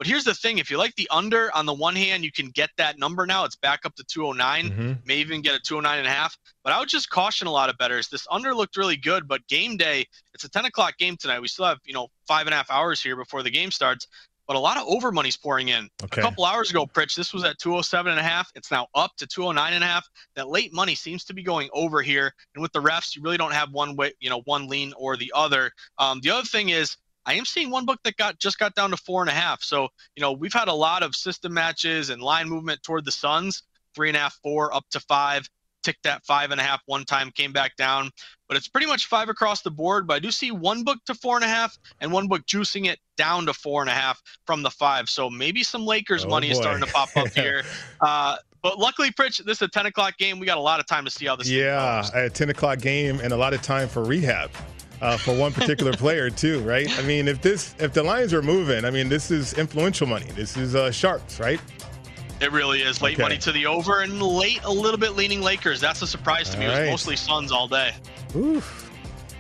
[0.02, 2.50] But here's the thing: if you like the under, on the one hand, you can
[2.50, 3.46] get that number now.
[3.46, 4.66] It's back up to 209.
[4.66, 4.94] Mm-hmm.
[5.06, 6.36] May even get a 209 and a half.
[6.64, 8.10] But I would just caution a lot of betters.
[8.10, 11.40] This under looked really good, but game day, it's a 10 o'clock game tonight.
[11.40, 14.08] We still have you know five and a half hours here before the game starts
[14.48, 15.88] but a lot of over money's pouring in.
[16.04, 16.20] Okay.
[16.20, 18.52] A couple hours ago, Pritch, this was at 207 and a half.
[18.54, 20.10] It's now up to 209 and a half.
[20.36, 22.34] That late money seems to be going over here.
[22.54, 25.16] And with the refs, you really don't have one way, you know, one lean or
[25.16, 25.72] the other.
[26.00, 28.92] Um, the other thing is I am seeing one book that got just got down
[28.92, 29.62] to four and a half.
[29.64, 33.12] So, you know, we've had a lot of system matches and line movement toward the
[33.12, 35.48] Suns, three and a half, four, up to five
[35.82, 38.12] ticked that five and a half one time, came back down.
[38.48, 40.08] But it's pretty much five across the board.
[40.08, 42.86] But I do see one book to four and a half and one book juicing
[42.86, 45.10] it down to four and a half from the five.
[45.10, 46.52] So maybe some Lakers oh money boy.
[46.52, 47.64] is starting to pop up here.
[48.00, 50.40] Uh, but luckily, Pritch, this is a 10 o'clock game.
[50.40, 53.20] We got a lot of time to see how this Yeah, a 10 o'clock game
[53.20, 54.52] and a lot of time for rehab.
[55.02, 56.88] Uh, for one particular player too, right?
[57.00, 60.28] I mean, if this if the Lions are moving, I mean, this is influential money.
[60.36, 61.60] This is uh, sharps, right?
[62.42, 63.24] It really is late okay.
[63.24, 65.80] money to the over and late a little bit leaning Lakers.
[65.80, 66.68] That's a surprise to all me.
[66.68, 66.78] Right.
[66.78, 67.94] It was mostly Suns all day.
[68.36, 68.92] Oof.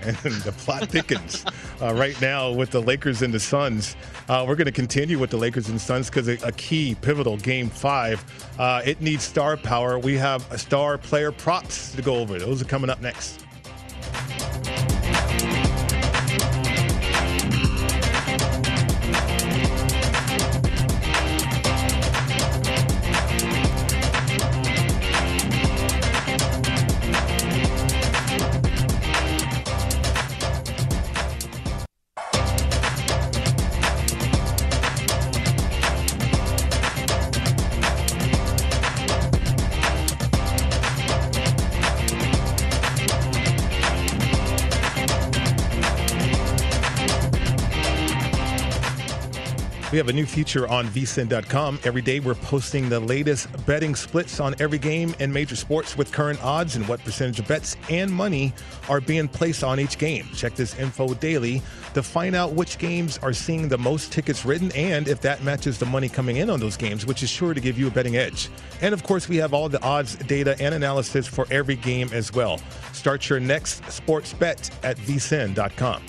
[0.04, 1.45] And the plot thickens
[1.80, 3.95] uh, right now with the Lakers and the Suns.
[4.28, 7.38] Uh, we're going to continue with the Lakers and Suns because a, a, key pivotal
[7.38, 8.24] game five.
[8.58, 10.00] Uh, it needs star power.
[10.00, 12.39] We have a star player props to go over.
[12.39, 13.45] Those are coming up next.
[49.91, 51.80] We have a new feature on vsin.com.
[51.84, 56.13] Every day we're posting the latest betting splits on every game in major sports with
[56.13, 58.54] current odds and what percentage of bets and money
[58.88, 60.30] are being placed on each game.
[60.34, 61.62] Check this info daily
[61.93, 65.77] to find out which games are seeing the most tickets written and if that matches
[65.77, 68.15] the money coming in on those games, which is sure to give you a betting
[68.15, 68.47] edge.
[68.80, 72.32] And of course, we have all the odds, data, and analysis for every game as
[72.32, 72.62] well.
[72.93, 76.01] Start your next sports bet at vsin.com.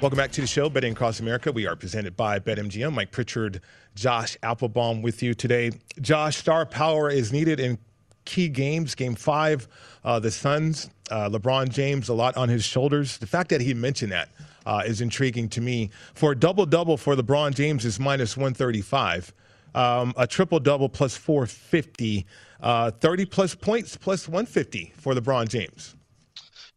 [0.00, 1.50] Welcome back to the show, Betting Across America.
[1.50, 2.92] We are presented by BetMGM.
[2.92, 3.60] Mike Pritchard,
[3.96, 5.72] Josh Appelbaum with you today.
[6.00, 7.78] Josh, star power is needed in
[8.24, 8.94] key games.
[8.94, 9.66] Game five,
[10.04, 13.18] uh, the Suns, uh, LeBron James, a lot on his shoulders.
[13.18, 14.28] The fact that he mentioned that
[14.64, 15.90] uh, is intriguing to me.
[16.14, 19.34] For a double double for LeBron James is minus 135.
[19.74, 22.24] um, a triple double plus 450,
[22.60, 25.96] uh, 30 plus points plus 150 for LeBron James.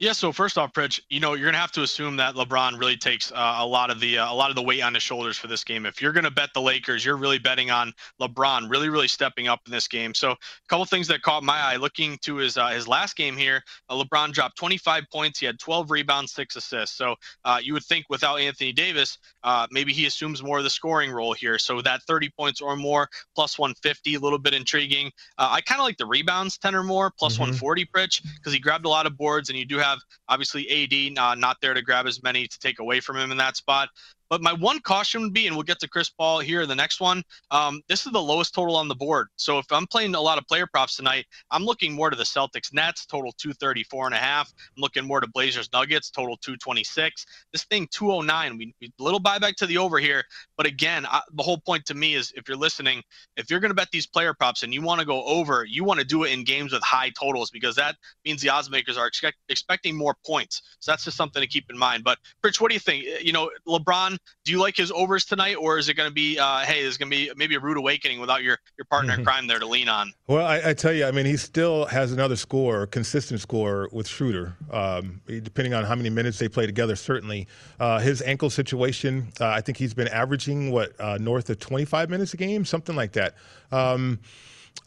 [0.01, 0.13] Yeah.
[0.13, 3.31] So first off, Pritch, you know you're gonna have to assume that LeBron really takes
[3.31, 5.45] uh, a lot of the uh, a lot of the weight on his shoulders for
[5.45, 5.85] this game.
[5.85, 9.59] If you're gonna bet the Lakers, you're really betting on LeBron really really stepping up
[9.67, 10.15] in this game.
[10.15, 10.37] So a
[10.67, 14.03] couple things that caught my eye looking to his uh, his last game here, uh,
[14.03, 15.37] LeBron dropped 25 points.
[15.37, 16.97] He had 12 rebounds, six assists.
[16.97, 17.13] So
[17.45, 21.11] uh, you would think without Anthony Davis, uh, maybe he assumes more of the scoring
[21.11, 21.59] role here.
[21.59, 25.11] So that 30 points or more plus 150, a little bit intriguing.
[25.37, 27.43] I kind of like the rebounds 10 or more plus mm-hmm.
[27.43, 30.67] 140, Pritch, because he grabbed a lot of boards and you do have have obviously
[30.69, 33.55] AD uh, not there to grab as many to take away from him in that
[33.55, 33.89] spot.
[34.31, 36.75] But my one caution would be, and we'll get to Chris Paul here in the
[36.75, 37.21] next one.
[37.51, 39.27] Um, this is the lowest total on the board.
[39.35, 42.23] So if I'm playing a lot of player props tonight, I'm looking more to the
[42.23, 44.53] Celtics Nets total 234 and a half.
[44.77, 47.25] I'm looking more to Blazers Nuggets total 226.
[47.51, 48.57] This thing 209.
[48.57, 50.23] We, we little buyback to the over here.
[50.55, 53.03] But again, I, the whole point to me is if you're listening,
[53.35, 55.83] if you're going to bet these player props and you want to go over, you
[55.83, 58.97] want to do it in games with high totals because that means the odds makers
[58.97, 60.61] are expect, expecting more points.
[60.79, 62.05] So that's just something to keep in mind.
[62.05, 63.03] But Rich, what do you think?
[63.21, 66.39] You know, LeBron do you like his overs tonight, or is it going to be,
[66.39, 69.23] uh, hey, there's going to be maybe a rude awakening without your your partner in
[69.25, 70.13] crime there to lean on?
[70.27, 74.07] Well, I, I, tell you, I mean, he still has another score, consistent score with
[74.07, 74.55] Schroeder.
[74.71, 77.47] Um, depending on how many minutes they play together, certainly
[77.79, 79.31] uh, his ankle situation.
[79.39, 82.95] Uh, I think he's been averaging what uh, north of 25 minutes a game, something
[82.95, 83.35] like that.
[83.71, 84.19] Um,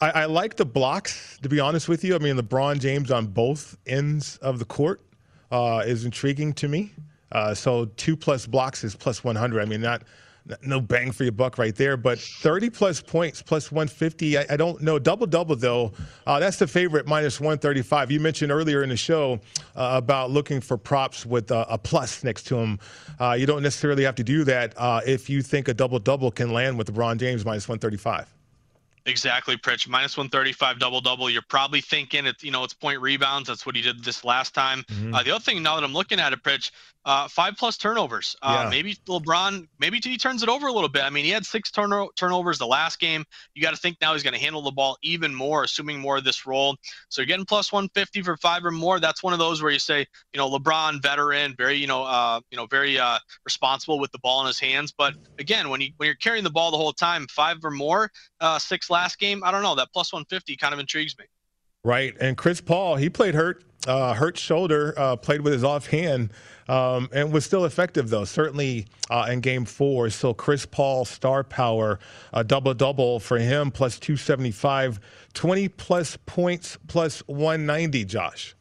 [0.01, 2.15] I, I like the blocks, to be honest with you.
[2.15, 5.01] I mean, LeBron James on both ends of the court
[5.51, 6.91] uh, is intriguing to me.
[7.35, 9.61] Uh, so two plus blocks is plus 100.
[9.61, 10.03] I mean, not
[10.61, 14.37] no bang for your buck right there, but 30 plus points plus 150.
[14.37, 14.97] I, I don't know.
[14.99, 15.91] Double double though,
[16.25, 18.09] uh, that's the favorite minus 135.
[18.09, 19.41] You mentioned earlier in the show
[19.75, 22.79] uh, about looking for props with uh, a plus next to them.
[23.19, 26.31] Uh, you don't necessarily have to do that uh, if you think a double double
[26.31, 28.31] can land with LeBron James minus 135.
[29.07, 29.87] Exactly, Pritch.
[29.87, 31.29] Minus 135 double double.
[31.29, 33.47] You're probably thinking it's you know it's point rebounds.
[33.47, 34.83] That's what he did this last time.
[34.83, 35.13] Mm-hmm.
[35.13, 36.71] Uh, the other thing now that I'm looking at it, Pritch,
[37.05, 38.35] uh, five plus turnovers.
[38.41, 38.69] Uh, yeah.
[38.69, 41.03] Maybe LeBron, maybe he turns it over a little bit.
[41.03, 43.23] I mean, he had six turno- turnovers the last game.
[43.53, 46.17] You got to think now he's going to handle the ball even more, assuming more
[46.17, 46.75] of this role.
[47.09, 48.99] So you're getting plus 150 for five or more.
[48.99, 49.99] That's one of those where you say,
[50.33, 54.19] you know, LeBron, veteran, very, you know, uh, you know, very uh, responsible with the
[54.19, 54.91] ball in his hands.
[54.91, 58.11] But again, when you when you're carrying the ball the whole time, five or more,
[58.39, 59.75] uh, six last game, I don't know.
[59.75, 61.25] That plus 150 kind of intrigues me.
[61.83, 66.31] Right, and Chris Paul, he played hurt, uh, hurt shoulder, uh, played with his offhand,
[66.67, 68.25] um, and was still effective though.
[68.25, 70.09] Certainly uh, in Game Four.
[70.09, 71.99] So Chris Paul, star power,
[72.33, 74.99] a double double for him, plus 275,
[75.33, 78.05] 20 plus points, plus 190.
[78.05, 78.55] Josh.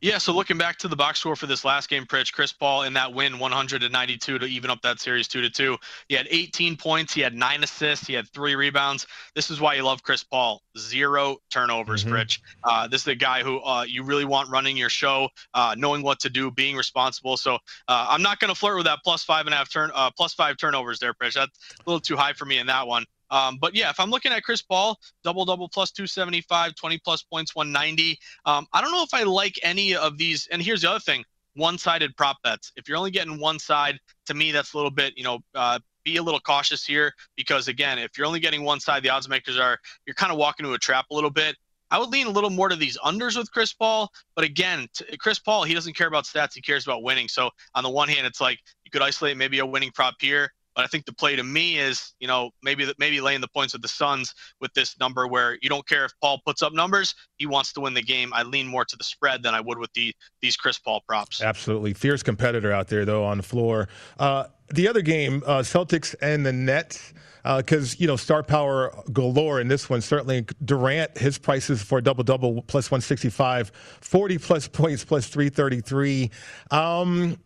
[0.00, 2.82] Yeah, so looking back to the box score for this last game, Pritch, Chris Paul
[2.82, 5.76] in that win, 192 to even up that series two to two.
[6.08, 9.06] He had 18 points, he had nine assists, he had three rebounds.
[9.34, 10.62] This is why you love Chris Paul.
[10.78, 12.14] Zero turnovers, mm-hmm.
[12.14, 12.38] Pritch.
[12.64, 16.02] Uh, this is a guy who uh, you really want running your show, uh, knowing
[16.02, 17.36] what to do, being responsible.
[17.36, 17.54] So
[17.88, 20.10] uh, I'm not going to flirt with that plus five and a half turn, uh,
[20.10, 21.34] plus five turnovers there, Pritch.
[21.34, 23.04] That's a little too high for me in that one.
[23.32, 27.22] Um, but yeah, if I'm looking at Chris Paul, double double plus 275, 20 plus
[27.22, 28.18] points, 190.
[28.44, 30.46] Um, I don't know if I like any of these.
[30.52, 31.24] And here's the other thing:
[31.54, 32.72] one-sided prop bets.
[32.76, 35.78] If you're only getting one side, to me that's a little bit, you know, uh,
[36.04, 39.28] be a little cautious here because again, if you're only getting one side, the odds
[39.28, 41.56] makers are you're kind of walking into a trap a little bit.
[41.90, 45.38] I would lean a little more to these unders with Chris Paul, but again, Chris
[45.38, 47.28] Paul, he doesn't care about stats; he cares about winning.
[47.28, 50.52] So on the one hand, it's like you could isolate maybe a winning prop here.
[50.74, 53.48] But I think the play to me is, you know, maybe that maybe laying the
[53.48, 56.72] points with the Suns with this number where you don't care if Paul puts up
[56.72, 58.32] numbers, he wants to win the game.
[58.32, 61.42] I lean more to the spread than I would with the these Chris Paul props.
[61.42, 63.88] Absolutely, fierce competitor out there though on the floor.
[64.18, 67.12] Uh, the other game, uh, Celtics and the Nets
[67.42, 70.00] because uh, you know star power galore in this one.
[70.00, 76.30] Certainly Durant, his prices for double double plus 165, 40 plus points plus 333.
[76.70, 77.38] Um,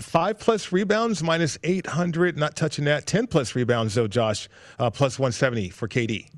[0.00, 3.06] five plus rebounds, minus 800, not touching that.
[3.06, 6.28] 10 plus rebounds, though, Josh, uh, plus 170 for KD.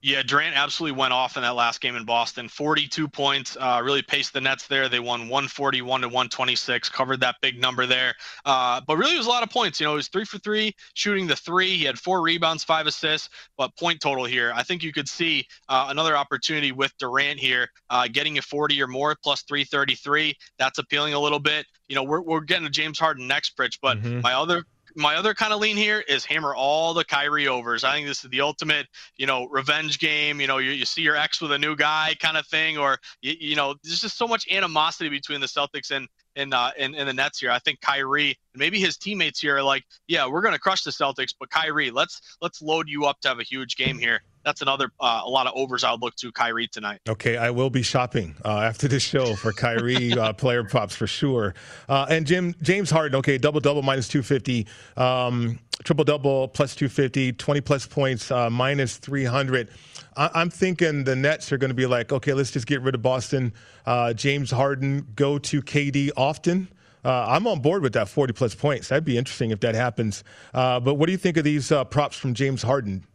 [0.00, 2.48] Yeah, Durant absolutely went off in that last game in Boston.
[2.48, 4.88] 42 points, uh, really paced the Nets there.
[4.88, 8.14] They won 141 to 126, covered that big number there.
[8.44, 9.80] Uh, but really, it was a lot of points.
[9.80, 11.76] You know, he was three for three shooting the three.
[11.76, 14.52] He had four rebounds, five assists, but point total here.
[14.54, 18.80] I think you could see uh, another opportunity with Durant here, uh, getting a 40
[18.80, 20.36] or more plus 333.
[20.58, 21.66] That's appealing a little bit.
[21.88, 24.20] You know, we're, we're getting to James Harden next, Pritch, but mm-hmm.
[24.20, 24.64] my other
[24.96, 27.84] my other kind of lean here is hammer all the Kyrie overs.
[27.84, 28.86] I think this is the ultimate,
[29.16, 30.40] you know, revenge game.
[30.40, 32.98] You know, you, you see your ex with a new guy kind of thing, or
[33.20, 36.08] you, you know, there's just so much animosity between the Celtics and
[36.38, 37.50] in, uh, in in the Nets here.
[37.50, 40.82] I think Kyrie and maybe his teammates here are like, yeah, we're going to crush
[40.82, 44.22] the Celtics, but Kyrie, let's let's load you up to have a huge game here
[44.48, 47.00] that's another uh, a lot of overs I would look to Kyrie tonight.
[47.08, 51.06] Okay, I will be shopping uh, after this show for Kyrie uh, player props for
[51.06, 51.54] sure.
[51.88, 54.66] Uh, and Jim James Harden, okay, double double minus two fifty,
[54.96, 59.68] um, triple double plus two fifty, 20 plus points uh, minus three hundred.
[60.16, 62.94] I- am thinking the Nets are going to be like, okay, let's just get rid
[62.94, 63.52] of Boston.
[63.86, 66.68] Uh, James Harden go to KD often.
[67.04, 68.88] Uh, I'm on board with that 40 plus points.
[68.88, 70.24] That'd be interesting if that happens.
[70.52, 73.06] Uh, but what do you think of these uh, props from James Harden?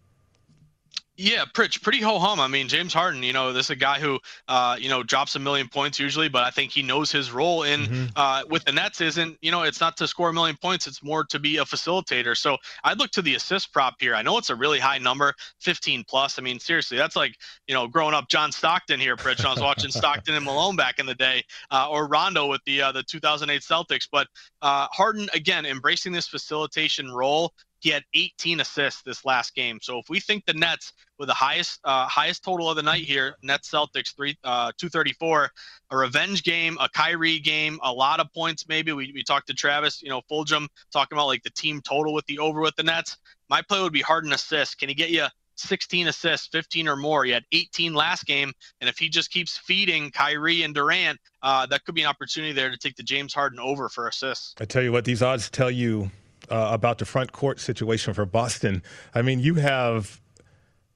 [1.15, 2.39] Yeah, pretty pretty ho hum.
[2.39, 5.35] I mean, James Harden, you know, this is a guy who, uh, you know, drops
[5.35, 8.05] a million points usually, but I think he knows his role in mm-hmm.
[8.15, 10.87] uh, with the Nets isn't, you know, it's not to score a million points.
[10.87, 12.35] It's more to be a facilitator.
[12.35, 14.15] So I'd look to the assist prop here.
[14.15, 16.39] I know it's a really high number, 15 plus.
[16.39, 17.35] I mean, seriously, that's like,
[17.67, 19.45] you know, growing up John Stockton here, Pritch.
[19.45, 22.81] I was watching Stockton and Malone back in the day, uh, or Rondo with the
[22.81, 24.07] uh, the 2008 Celtics.
[24.11, 24.27] But
[24.63, 27.53] uh, Harden again embracing this facilitation role
[27.83, 29.77] he had 18 assists this last game.
[29.81, 33.03] So if we think the Nets with the highest uh, highest total of the night
[33.03, 35.51] here, Nets Celtics three uh, 234,
[35.91, 38.93] a revenge game, a Kyrie game, a lot of points maybe.
[38.93, 42.25] We, we talked to Travis, you know, Fulghum talking about like the team total with
[42.25, 43.17] the over with the Nets.
[43.49, 44.75] My play would be Harden assists.
[44.75, 45.25] Can he get you
[45.55, 47.25] 16 assists, 15 or more.
[47.25, 51.67] He had 18 last game, and if he just keeps feeding Kyrie and Durant, uh,
[51.67, 54.55] that could be an opportunity there to take the James Harden over for assists.
[54.59, 56.09] I tell you what, these odds tell you
[56.53, 58.83] uh, about the front court situation for Boston.
[59.15, 60.21] I mean, you have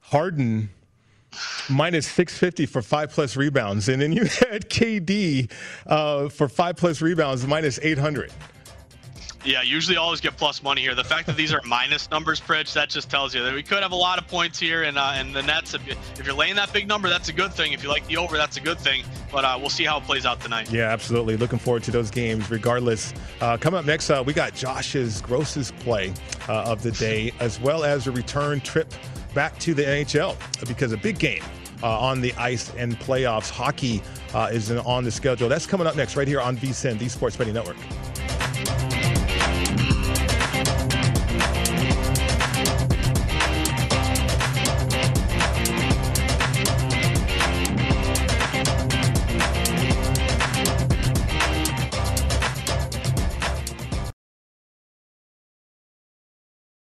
[0.02, 0.70] Harden
[1.68, 5.52] minus 650 for five plus rebounds, and then you had KD
[5.88, 8.32] uh, for five plus rebounds minus 800.
[9.48, 10.94] Yeah, usually always get plus money here.
[10.94, 13.82] The fact that these are minus numbers, Pritch, that just tells you that we could
[13.82, 14.84] have a lot of points here.
[14.84, 17.34] And uh, and the Nets, if, you, if you're laying that big number, that's a
[17.34, 17.72] good thing.
[17.72, 19.06] If you like the over, that's a good thing.
[19.32, 20.70] But uh, we'll see how it plays out tonight.
[20.70, 21.38] Yeah, absolutely.
[21.38, 23.14] Looking forward to those games, regardless.
[23.40, 26.14] Uh, coming up next, uh, we got Josh's grossest play
[26.50, 28.94] uh, of the day, as well as a return trip
[29.34, 30.36] back to the NHL
[30.68, 31.44] because a big game
[31.84, 33.50] uh, on the ice and playoffs.
[33.50, 34.02] Hockey
[34.34, 35.48] uh, is on the schedule.
[35.48, 37.78] That's coming up next, right here on VSIN, the Sports Betting Network.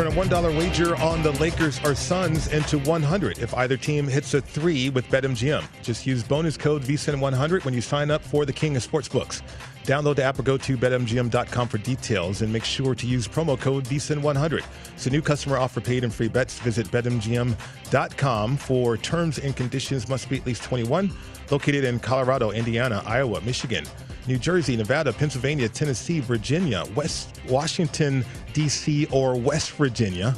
[0.00, 4.32] Turn a $1 wager on the Lakers or Suns into 100 if either team hits
[4.32, 5.62] a three with BetMGM.
[5.82, 9.42] Just use bonus code VSIN100 when you sign up for the King of Sportsbooks.
[9.84, 13.60] Download the app or go to betmgm.com for details and make sure to use promo
[13.60, 14.64] code VSIN100.
[14.94, 16.58] It's a new customer offer paid and free bets.
[16.60, 20.08] Visit betmgm.com for terms and conditions.
[20.08, 21.12] Must be at least 21.
[21.50, 23.84] Located in Colorado, Indiana, Iowa, Michigan,
[24.30, 30.36] New Jersey, Nevada, Pennsylvania, Tennessee, Virginia, West Washington, D.C., or West Virginia.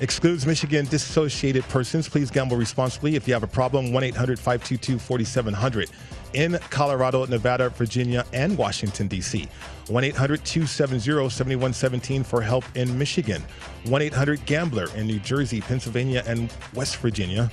[0.00, 2.08] Excludes Michigan disassociated persons.
[2.08, 3.14] Please gamble responsibly.
[3.14, 5.90] If you have a problem, 1 800 522 4700.
[6.32, 9.48] In Colorado, Nevada, Virginia, and Washington, D.C.
[9.86, 13.44] 1 800 270 7117 for help in Michigan.
[13.84, 17.48] 1 800 Gambler in New Jersey, Pennsylvania, and West Virginia.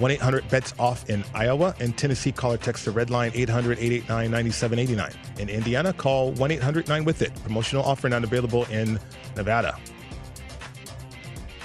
[0.00, 1.74] 1 800 bets off in Iowa.
[1.78, 5.12] and Tennessee, call or text the red line 800 889 9789.
[5.38, 7.34] In Indiana, call 1 800 9 with it.
[7.42, 8.98] Promotional offer not available in
[9.36, 9.78] Nevada.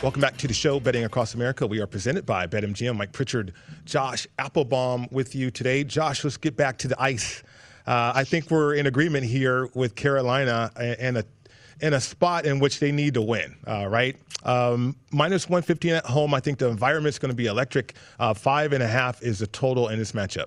[0.04, 1.66] Welcome back to the show, Betting Across America.
[1.66, 2.98] We are presented by BetMGM.
[2.98, 3.54] Mike Pritchard,
[3.86, 5.86] Josh Appelbaum with you today.
[5.86, 7.42] Josh, let's get back to the ice.
[7.88, 11.26] Uh, I think we're in agreement here with Carolina and a
[11.82, 14.16] in a spot in which they need to win, uh, right?
[14.44, 16.34] Um, minus 115 at home.
[16.34, 17.96] I think the environment's going to be electric.
[18.20, 20.46] Uh, five and a half is the total in this matchup.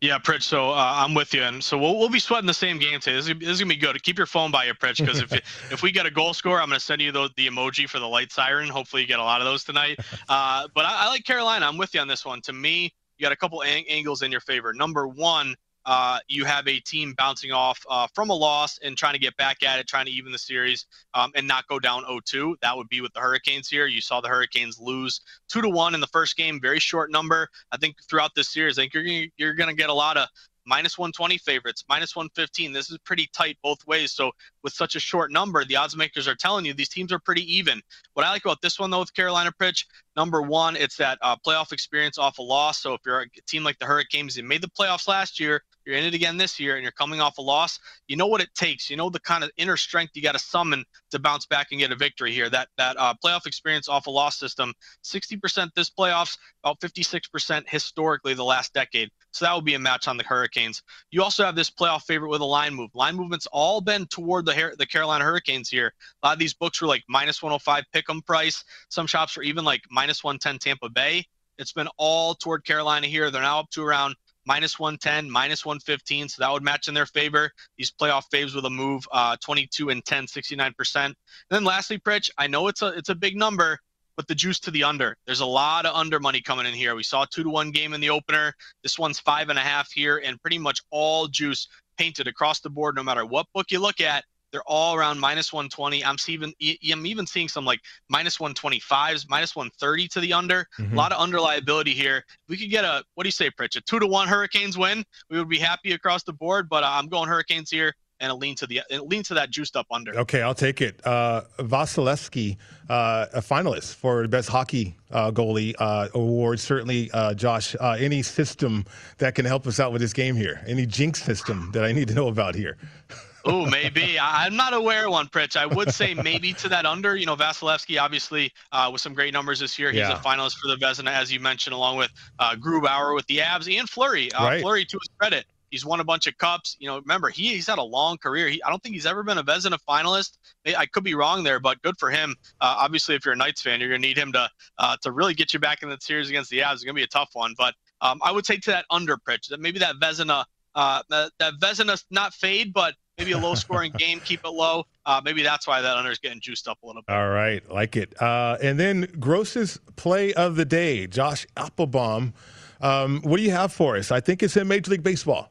[0.00, 0.42] Yeah, Pritch.
[0.42, 3.16] So uh, I'm with you, and so we'll, we'll be sweating the same game today.
[3.16, 4.00] This is, this is gonna be good.
[4.02, 5.32] Keep your phone by you, Pritch, because if
[5.72, 8.06] if we get a goal score, I'm gonna send you the, the emoji for the
[8.06, 8.68] light siren.
[8.68, 9.98] Hopefully, you get a lot of those tonight.
[10.26, 11.66] Uh, but I, I, like Carolina.
[11.66, 12.40] I'm with you on this one.
[12.42, 14.72] To me, you got a couple ang- angles in your favor.
[14.72, 15.54] Number one,
[15.86, 19.36] uh, you have a team bouncing off uh, from a loss and trying to get
[19.36, 22.54] back at it, trying to even the series um, and not go down 0-2.
[22.62, 23.86] That would be with the Hurricanes here.
[23.86, 27.48] You saw the Hurricanes lose two to one in the first game, very short number.
[27.72, 30.28] I think throughout this series, I think you're you're going to get a lot of
[30.66, 32.72] minus 120 favorites, minus 115.
[32.72, 34.12] This is pretty tight both ways.
[34.12, 34.32] So
[34.62, 37.42] with such a short number, the odds makers are telling you these teams are pretty
[37.54, 37.82] even.
[38.14, 39.84] What I like about this one though with Carolina Pritch,
[40.16, 42.80] number one, it's that uh, playoff experience off a loss.
[42.80, 45.96] So if you're a team like the Hurricanes, you made the playoffs last year, you're
[45.96, 47.78] in it again this year, and you're coming off a loss.
[48.08, 48.88] You know what it takes.
[48.88, 51.80] You know the kind of inner strength you got to summon to bounce back and
[51.80, 52.48] get a victory here.
[52.48, 54.72] That that uh, playoff experience off a loss system,
[55.04, 59.10] 60% this playoffs, about 56% historically the last decade.
[59.32, 60.82] So that would be a match on the Hurricanes.
[61.10, 62.90] You also have this playoff favorite with a line move.
[62.94, 65.92] Line movements all been toward the the Carolina Hurricanes here.
[66.22, 68.64] A lot of these books were like minus 105 pick 'em price.
[68.88, 71.24] Some shops were even like minus 110 Tampa Bay.
[71.56, 73.30] It's been all toward Carolina here.
[73.30, 76.28] They're now up to around minus 110, minus 115.
[76.28, 77.50] So that would match in their favor.
[77.78, 81.04] These playoff faves with a move uh, 22 and 10, 69%.
[81.04, 81.14] And
[81.50, 83.78] then lastly, Pritch, I know it's a it's a big number,
[84.16, 85.16] but the juice to the under.
[85.26, 86.94] There's a lot of under money coming in here.
[86.94, 88.52] We saw two to one game in the opener.
[88.82, 92.70] This one's five and a half here, and pretty much all juice painted across the
[92.70, 94.24] board, no matter what book you look at.
[94.54, 96.04] They're all around minus 120.
[96.04, 96.52] I'm even
[96.92, 100.68] I'm even seeing some like minus 125s, minus 130 to the under.
[100.78, 100.92] Mm-hmm.
[100.92, 102.18] A lot of under liability here.
[102.18, 103.74] If we could get a what do you say, Pritch?
[103.74, 106.68] A two to one Hurricanes win, we would be happy across the board.
[106.68, 109.74] But uh, I'm going Hurricanes here and a lean to the lean to that juiced
[109.74, 110.16] up under.
[110.20, 111.04] Okay, I'll take it.
[111.04, 112.56] Uh, Vasilevskiy,
[112.88, 116.60] uh, a finalist for best hockey uh, goalie uh, award.
[116.60, 117.74] Certainly, uh, Josh.
[117.80, 118.84] Uh, any system
[119.18, 120.62] that can help us out with this game here?
[120.64, 122.78] Any jinx system that I need to know about here?
[123.44, 124.18] oh, maybe.
[124.18, 125.56] I, am not aware of one, Pritch.
[125.56, 127.16] I would say maybe to that under.
[127.16, 129.90] You know, Vasilevskiy, obviously, uh, with some great numbers this year.
[129.90, 130.18] He's yeah.
[130.18, 133.72] a finalist for the Vezina, as you mentioned, along with uh, Grubauer with the Avs
[133.78, 134.32] and Fleury.
[134.32, 134.60] Uh, right.
[134.60, 136.76] Fleury, to his credit, He's won a bunch of cups.
[136.78, 138.46] You know, remember he, he's had a long career.
[138.46, 140.38] He, I don't think he's ever been a Vezina finalist.
[140.64, 142.36] I could be wrong there, but good for him.
[142.60, 145.34] Uh, obviously, if you're a Knights fan, you're gonna need him to uh, to really
[145.34, 146.74] get you back in the series against the Avs.
[146.74, 147.54] It's gonna be a tough one.
[147.58, 150.44] But um, I would say to that under Pritch, that maybe that Vezina
[150.76, 154.84] uh, that, that Vezina not fade, but maybe a low scoring game, keep it low.
[155.06, 157.14] Uh, maybe that's why that under is getting juiced up a little bit.
[157.14, 158.20] All right, like it.
[158.20, 162.32] Uh, and then Gross's play of the day, Josh Appelbaum.
[162.80, 164.10] Um, what do you have for us?
[164.10, 165.50] I think it's in Major League Baseball.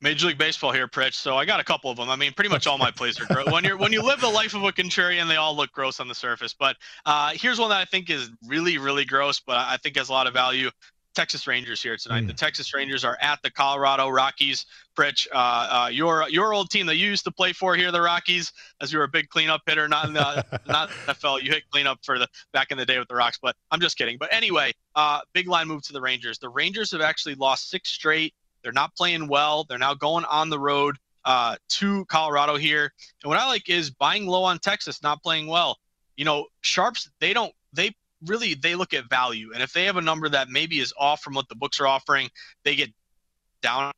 [0.00, 1.14] Major League Baseball here, Pritch.
[1.14, 2.10] So I got a couple of them.
[2.10, 3.50] I mean, pretty much all my plays are gross.
[3.50, 6.08] When you're when you live the life of a contrarian, they all look gross on
[6.08, 6.54] the surface.
[6.54, 6.76] But
[7.06, 10.12] uh, here's one that I think is really, really gross, but I think has a
[10.12, 10.70] lot of value.
[11.16, 12.24] Texas Rangers here tonight.
[12.24, 12.26] Mm.
[12.28, 14.66] The Texas Rangers are at the Colorado Rockies.
[14.96, 15.36] Pritch, uh,
[15.86, 18.92] uh, your your old team that you used to play for here, the Rockies, as
[18.92, 21.42] you were a big cleanup hitter, not in the not the NFL.
[21.42, 23.96] You hit cleanup for the back in the day with the Rocks, but I'm just
[23.96, 24.18] kidding.
[24.18, 26.38] But anyway, uh, big line move to the Rangers.
[26.38, 28.34] The Rangers have actually lost six straight.
[28.62, 29.64] They're not playing well.
[29.64, 32.92] They're now going on the road uh, to Colorado here.
[33.22, 35.78] And what I like is buying low on Texas, not playing well.
[36.16, 37.94] You know, sharps they don't they
[38.24, 41.20] really they look at value, and if they have a number that maybe is off
[41.20, 42.28] from what the books are offering,
[42.64, 42.90] they get
[43.62, 43.92] down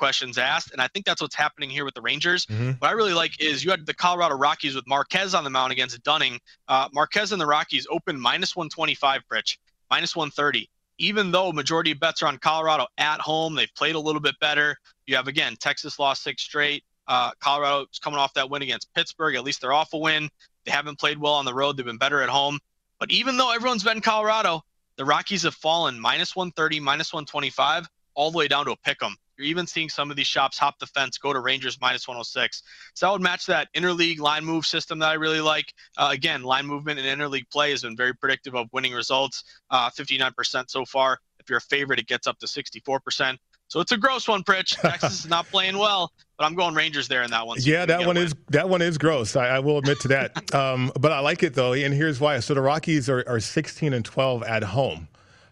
[0.00, 0.72] questions asked.
[0.72, 2.46] And I think that's what's happening here with the Rangers.
[2.46, 2.70] Mm-hmm.
[2.78, 5.72] What I really like is you had the Colorado Rockies with Marquez on the mound
[5.72, 6.40] against Dunning.
[6.66, 9.58] Uh, Marquez and the Rockies open minus 125, Pritch,
[9.90, 10.70] minus 130.
[10.96, 14.34] Even though majority of bets are on Colorado at home, they've played a little bit
[14.40, 14.76] better.
[15.06, 16.82] You have again Texas lost six straight.
[17.06, 19.34] Uh, Colorado's coming off that win against Pittsburgh.
[19.34, 20.30] At least they're off a win.
[20.64, 21.76] They haven't played well on the road.
[21.76, 22.58] They've been better at home.
[23.00, 24.62] But even though everyone's been Colorado,
[24.96, 29.02] the Rockies have fallen minus 130, minus 125, all the way down to a pick
[29.02, 29.16] 'em.
[29.38, 32.62] You're even seeing some of these shops hop the fence, go to Rangers minus 106.
[32.92, 35.72] So that would match that interleague line move system that I really like.
[35.96, 39.44] Uh, again, line movement and interleague play has been very predictive of winning results.
[39.70, 41.18] Uh, 59% so far.
[41.38, 43.38] If you're a favorite, it gets up to 64%.
[43.70, 44.76] So it's a gross one, Pritch.
[44.80, 47.60] Texas is not playing well, but I'm going Rangers there in that one.
[47.60, 49.36] So yeah, that one is that one is gross.
[49.36, 50.54] I, I will admit to that.
[50.54, 52.40] um, but I like it though, and here's why.
[52.40, 55.06] So the Rockies are, are 16 and 12 at home.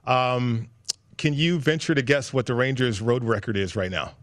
[0.05, 0.69] Um,
[1.17, 4.15] can you venture to guess what the Rangers' road record is right now?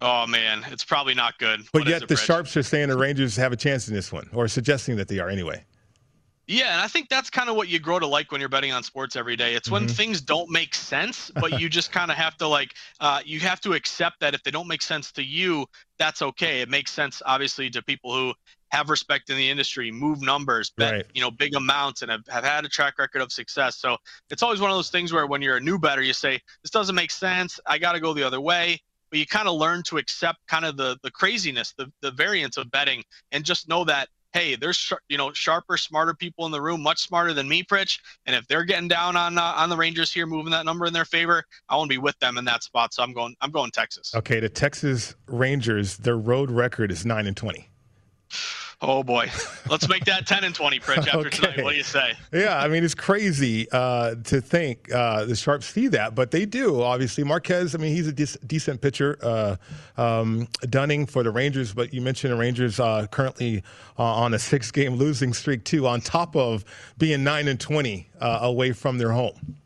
[0.00, 1.62] Oh man, it's probably not good.
[1.72, 4.28] But what yet the Sharps are saying the Rangers have a chance in this one,
[4.32, 5.64] or suggesting that they are anyway.
[6.46, 8.72] Yeah, and I think that's kind of what you grow to like when you're betting
[8.72, 9.54] on sports every day.
[9.54, 9.94] It's when mm-hmm.
[9.94, 13.60] things don't make sense, but you just kind of have to like uh, you have
[13.62, 15.66] to accept that if they don't make sense to you,
[15.98, 16.60] that's okay.
[16.60, 18.34] It makes sense obviously to people who
[18.68, 21.06] have respect in the industry, move numbers, bet right.
[21.14, 23.76] you know big amounts, and have, have had a track record of success.
[23.78, 23.96] So
[24.30, 26.70] it's always one of those things where when you're a new better, you say this
[26.70, 27.58] doesn't make sense.
[27.66, 28.82] I got to go the other way.
[29.10, 32.56] But you kind of learn to accept kind of the the craziness, the the variance
[32.56, 36.60] of betting, and just know that hey, there's you know sharper, smarter people in the
[36.60, 38.00] room, much smarter than me, Pritch.
[38.26, 40.92] And if they're getting down on uh, on the Rangers here, moving that number in
[40.92, 42.92] their favor, I want to be with them in that spot.
[42.92, 44.14] So I'm going I'm going Texas.
[44.14, 47.70] Okay, the Texas Rangers, their road record is nine and twenty.
[48.80, 49.30] Oh boy,
[49.70, 51.06] let's make that ten and twenty, Pritch.
[51.06, 51.30] After okay.
[51.30, 52.14] tonight, what do you say?
[52.32, 56.44] Yeah, I mean it's crazy uh, to think uh, the Sharps see that, but they
[56.44, 56.82] do.
[56.82, 57.74] Obviously, Marquez.
[57.74, 59.18] I mean he's a de- decent pitcher.
[59.22, 59.56] Uh,
[59.96, 63.62] um, Dunning for the Rangers, but you mentioned the Rangers uh, currently
[63.98, 66.64] uh, on a six-game losing streak too, on top of
[66.98, 69.56] being nine and twenty uh, away from their home.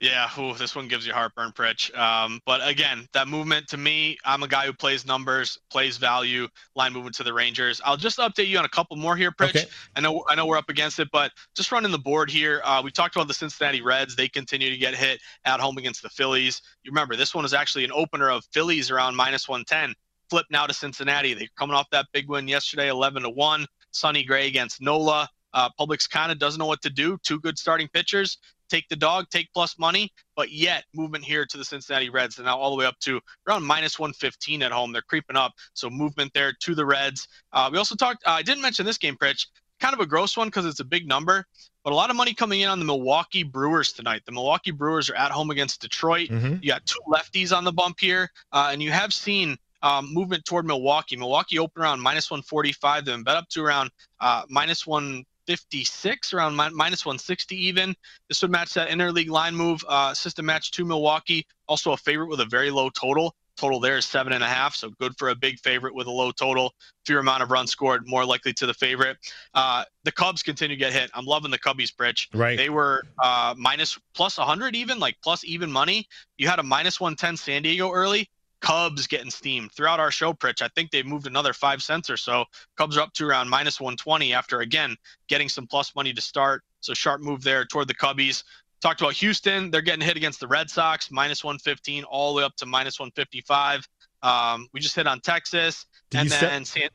[0.00, 1.96] Yeah, ooh, this one gives you heartburn, Pritch.
[1.96, 6.48] Um, but again, that movement to me, I'm a guy who plays numbers, plays value,
[6.74, 7.80] line movement to the Rangers.
[7.84, 9.56] I'll just update you on a couple more here, Pritch.
[9.56, 9.64] Okay.
[9.94, 12.60] I know I know we're up against it, but just running the board here.
[12.64, 14.16] Uh, we talked about the Cincinnati Reds.
[14.16, 16.60] They continue to get hit at home against the Phillies.
[16.82, 19.94] You remember this one was actually an opener of Phillies around minus 110.
[20.28, 21.34] Flip now to Cincinnati.
[21.34, 23.66] They're coming off that big win yesterday, 11 to one.
[23.92, 25.28] Sonny Gray against Nola.
[25.54, 27.16] Uh, Publix kind of doesn't know what to do.
[27.22, 28.36] Two good starting pitchers
[28.68, 32.46] take the dog, take plus money, but yet movement here to the Cincinnati Reds and
[32.46, 34.92] now all the way up to around minus 115 at home.
[34.92, 37.28] They're creeping up, so movement there to the Reds.
[37.52, 38.24] Uh, we also talked.
[38.26, 39.46] Uh, I didn't mention this game, Pritch.
[39.78, 41.44] Kind of a gross one because it's a big number,
[41.84, 44.22] but a lot of money coming in on the Milwaukee Brewers tonight.
[44.24, 46.30] The Milwaukee Brewers are at home against Detroit.
[46.30, 46.56] Mm-hmm.
[46.62, 50.44] You got two lefties on the bump here, uh, and you have seen um, movement
[50.44, 51.16] toward Milwaukee.
[51.16, 53.90] Milwaukee open around minus 145, then bet up to around
[54.20, 57.94] uh, minus one 56, around minus 160 even.
[58.28, 61.46] This would match that interleague line move uh, system match to Milwaukee.
[61.68, 63.34] Also a favorite with a very low total.
[63.56, 66.10] Total there is seven and a half, so good for a big favorite with a
[66.10, 66.74] low total.
[67.06, 69.16] Fewer amount of runs scored, more likely to the favorite.
[69.54, 71.10] Uh, the Cubs continue to get hit.
[71.14, 72.28] I'm loving the Cubbies, Pritch.
[72.34, 72.58] Right.
[72.58, 76.06] They were uh, minus plus 100 even, like plus even money.
[76.36, 78.28] You had a minus 110 San Diego early.
[78.60, 80.62] Cubs getting steamed throughout our show, Pritch.
[80.62, 82.44] I think they've moved another five cents or so.
[82.76, 84.96] Cubs are up to around minus 120 after again
[85.28, 86.62] getting some plus money to start.
[86.80, 88.44] So sharp move there toward the Cubbies.
[88.80, 89.70] Talked about Houston.
[89.70, 92.98] They're getting hit against the Red Sox, minus 115 all the way up to minus
[92.98, 93.86] 155.
[94.22, 95.86] Um, we just hit on Texas.
[96.10, 96.90] Do and then step, San,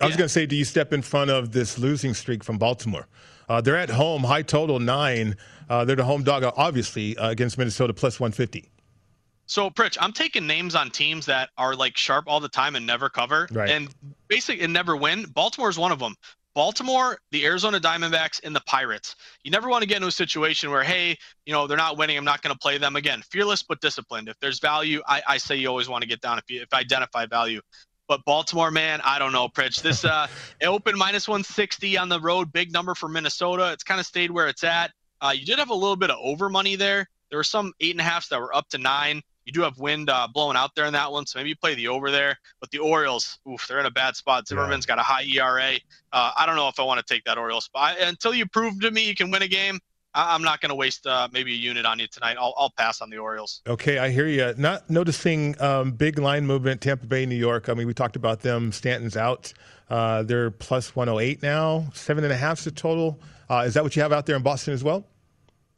[0.00, 2.58] I was going to say, do you step in front of this losing streak from
[2.58, 3.06] Baltimore?
[3.48, 5.36] Uh, they're at home, high total nine.
[5.68, 8.71] Uh, they're the home dog, obviously, uh, against Minnesota, plus 150.
[9.46, 12.86] So, Pritch, I'm taking names on teams that are like sharp all the time and
[12.86, 13.70] never cover, right.
[13.70, 13.88] and
[14.28, 15.24] basically and never win.
[15.24, 16.14] Baltimore is one of them.
[16.54, 19.16] Baltimore, the Arizona Diamondbacks, and the Pirates.
[19.42, 21.16] You never want to get into a situation where, hey,
[21.46, 22.18] you know, they're not winning.
[22.18, 23.22] I'm not going to play them again.
[23.30, 24.28] Fearless but disciplined.
[24.28, 26.72] If there's value, I, I say you always want to get down if you if
[26.74, 27.60] identify value.
[28.08, 29.80] But Baltimore, man, I don't know, Pritch.
[29.80, 30.26] This uh,
[30.60, 33.72] it opened minus 160 on the road, big number for Minnesota.
[33.72, 34.92] It's kind of stayed where it's at.
[35.20, 37.08] Uh, you did have a little bit of over money there.
[37.30, 39.22] There were some eight and a halfs that were up to nine.
[39.44, 41.74] You do have wind uh, blowing out there in that one, so maybe you play
[41.74, 42.38] the over there.
[42.60, 44.46] But the Orioles, oof, they're in a bad spot.
[44.46, 44.96] Zimmermann's yeah.
[44.96, 45.74] got a high ERA.
[46.12, 48.80] Uh, I don't know if I want to take that Orioles spot until you prove
[48.80, 49.78] to me you can win a game.
[50.14, 52.36] I- am not going to waste uh, maybe a unit on you tonight.
[52.38, 53.62] I'll, I'll pass on the Orioles.
[53.66, 54.54] Okay, I hear you.
[54.58, 56.80] Not noticing um, big line movement.
[56.80, 57.68] Tampa Bay, New York.
[57.68, 58.72] I mean, we talked about them.
[58.72, 59.52] Stanton's out.
[59.88, 61.86] Uh, they're plus 108 now.
[61.94, 63.18] Seven and a half is the total.
[63.50, 65.06] Uh, is that what you have out there in Boston as well?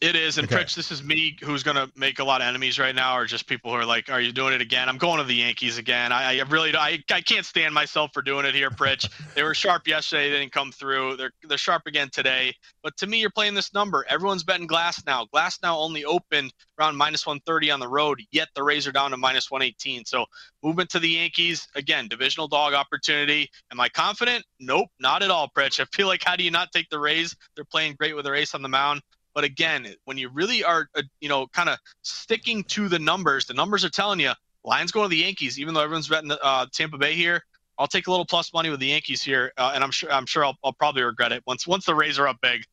[0.01, 0.62] It is, and okay.
[0.62, 3.26] Pritch, this is me who's going to make a lot of enemies right now, or
[3.26, 5.78] just people who are like, "Are you doing it again?" I'm going to the Yankees
[5.78, 6.12] again.
[6.12, 9.09] I, I really, I, I can't stand myself for doing it here, Pritch.
[9.34, 11.16] they were sharp yesterday, they didn't come through.
[11.16, 12.53] They're they're sharp again today.
[12.82, 14.05] But to me, you're playing this number.
[14.09, 18.62] Everyone's betting Glasnow Glass now only opened around minus 130 on the road, yet the
[18.62, 20.05] Rays are down to minus 118.
[20.05, 20.26] So
[20.62, 23.49] movement to the Yankees again, divisional dog opportunity.
[23.70, 24.45] Am I confident?
[24.61, 25.80] Nope, not at all, Pritch.
[25.80, 27.34] I feel like how do you not take the Rays?
[27.55, 29.01] They're playing great with their ace on the mound.
[29.35, 33.47] But again, when you really are, uh, you know, kind of sticking to the numbers,
[33.47, 34.32] the numbers are telling you
[34.64, 37.45] Lions going to the Yankees, even though everyone's betting uh, Tampa Bay here.
[37.76, 40.26] I'll take a little plus money with the Yankees here, uh, and I'm sure I'm
[40.26, 42.64] sure I'll, I'll probably regret it once once the Rays are up big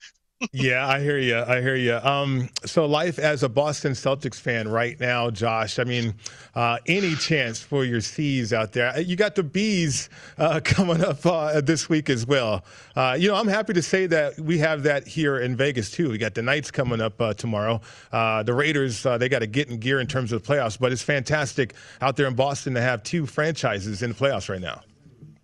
[0.52, 1.38] yeah, I hear you.
[1.38, 1.96] I hear you.
[1.96, 5.80] Um, so, life as a Boston Celtics fan right now, Josh.
[5.80, 6.16] I mean,
[6.56, 9.00] uh, any chance for your C's out there?
[9.00, 12.66] You got the Bees uh, coming up uh, this week as well.
[12.96, 16.10] Uh, you know, I'm happy to say that we have that here in Vegas too.
[16.10, 17.82] We got the Knights coming up uh, tomorrow.
[18.12, 20.92] Uh, the Raiders, they got to get in gear in terms of the playoffs, but
[20.92, 24.82] it's fantastic out there in Boston to have two franchises in the playoffs right now.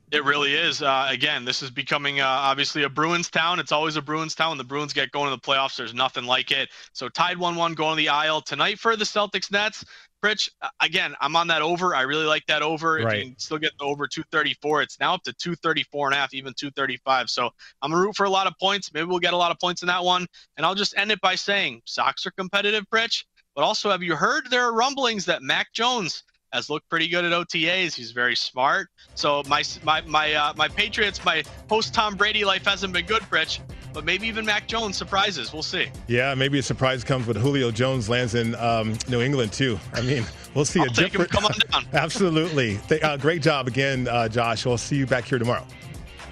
[0.10, 0.82] It really is.
[0.82, 3.60] Uh, again, this is becoming uh, obviously a Bruins town.
[3.60, 4.52] It's always a Bruins town.
[4.52, 6.70] When the Bruins get going to the playoffs, there's nothing like it.
[6.94, 9.84] So tied 1 1 going to the aisle tonight for the Celtics Nets.
[10.24, 10.50] Pritch,
[10.82, 11.94] again, I'm on that over.
[11.94, 12.94] I really like that over.
[12.94, 13.18] Right.
[13.18, 16.18] If you can still get the over 234, it's now up to 234 and a
[16.18, 17.30] half, even 235.
[17.30, 17.50] So
[17.82, 18.94] I'm going to root for a lot of points.
[18.94, 20.26] Maybe we'll get a lot of points in that one.
[20.56, 23.26] And I'll just end it by saying Sox are competitive, Pritch.
[23.56, 26.24] But also, have you heard there are rumblings that Mac Jones
[26.54, 27.94] has looked pretty good at OTAs.
[27.94, 28.90] He's very smart.
[29.16, 33.24] So my my my uh, my Patriots, my post Tom Brady life hasn't been good,
[33.32, 33.62] Rich.
[33.94, 35.52] But maybe even Mac Jones surprises.
[35.52, 35.88] We'll see.
[36.08, 39.80] Yeah, maybe a surprise comes when Julio Jones lands in um, New England too.
[39.94, 40.24] I mean,
[40.54, 41.32] we'll see a different.
[41.32, 41.86] Come on down.
[41.94, 42.80] Absolutely.
[43.02, 44.66] Uh, great job again, uh, Josh.
[44.66, 45.66] We'll see you back here tomorrow.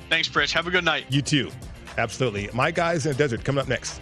[0.10, 0.54] Thanks, Rich.
[0.54, 1.06] Have a good night.
[1.10, 1.50] You too.
[1.98, 2.50] Absolutely.
[2.54, 4.02] My guys in the desert coming up next.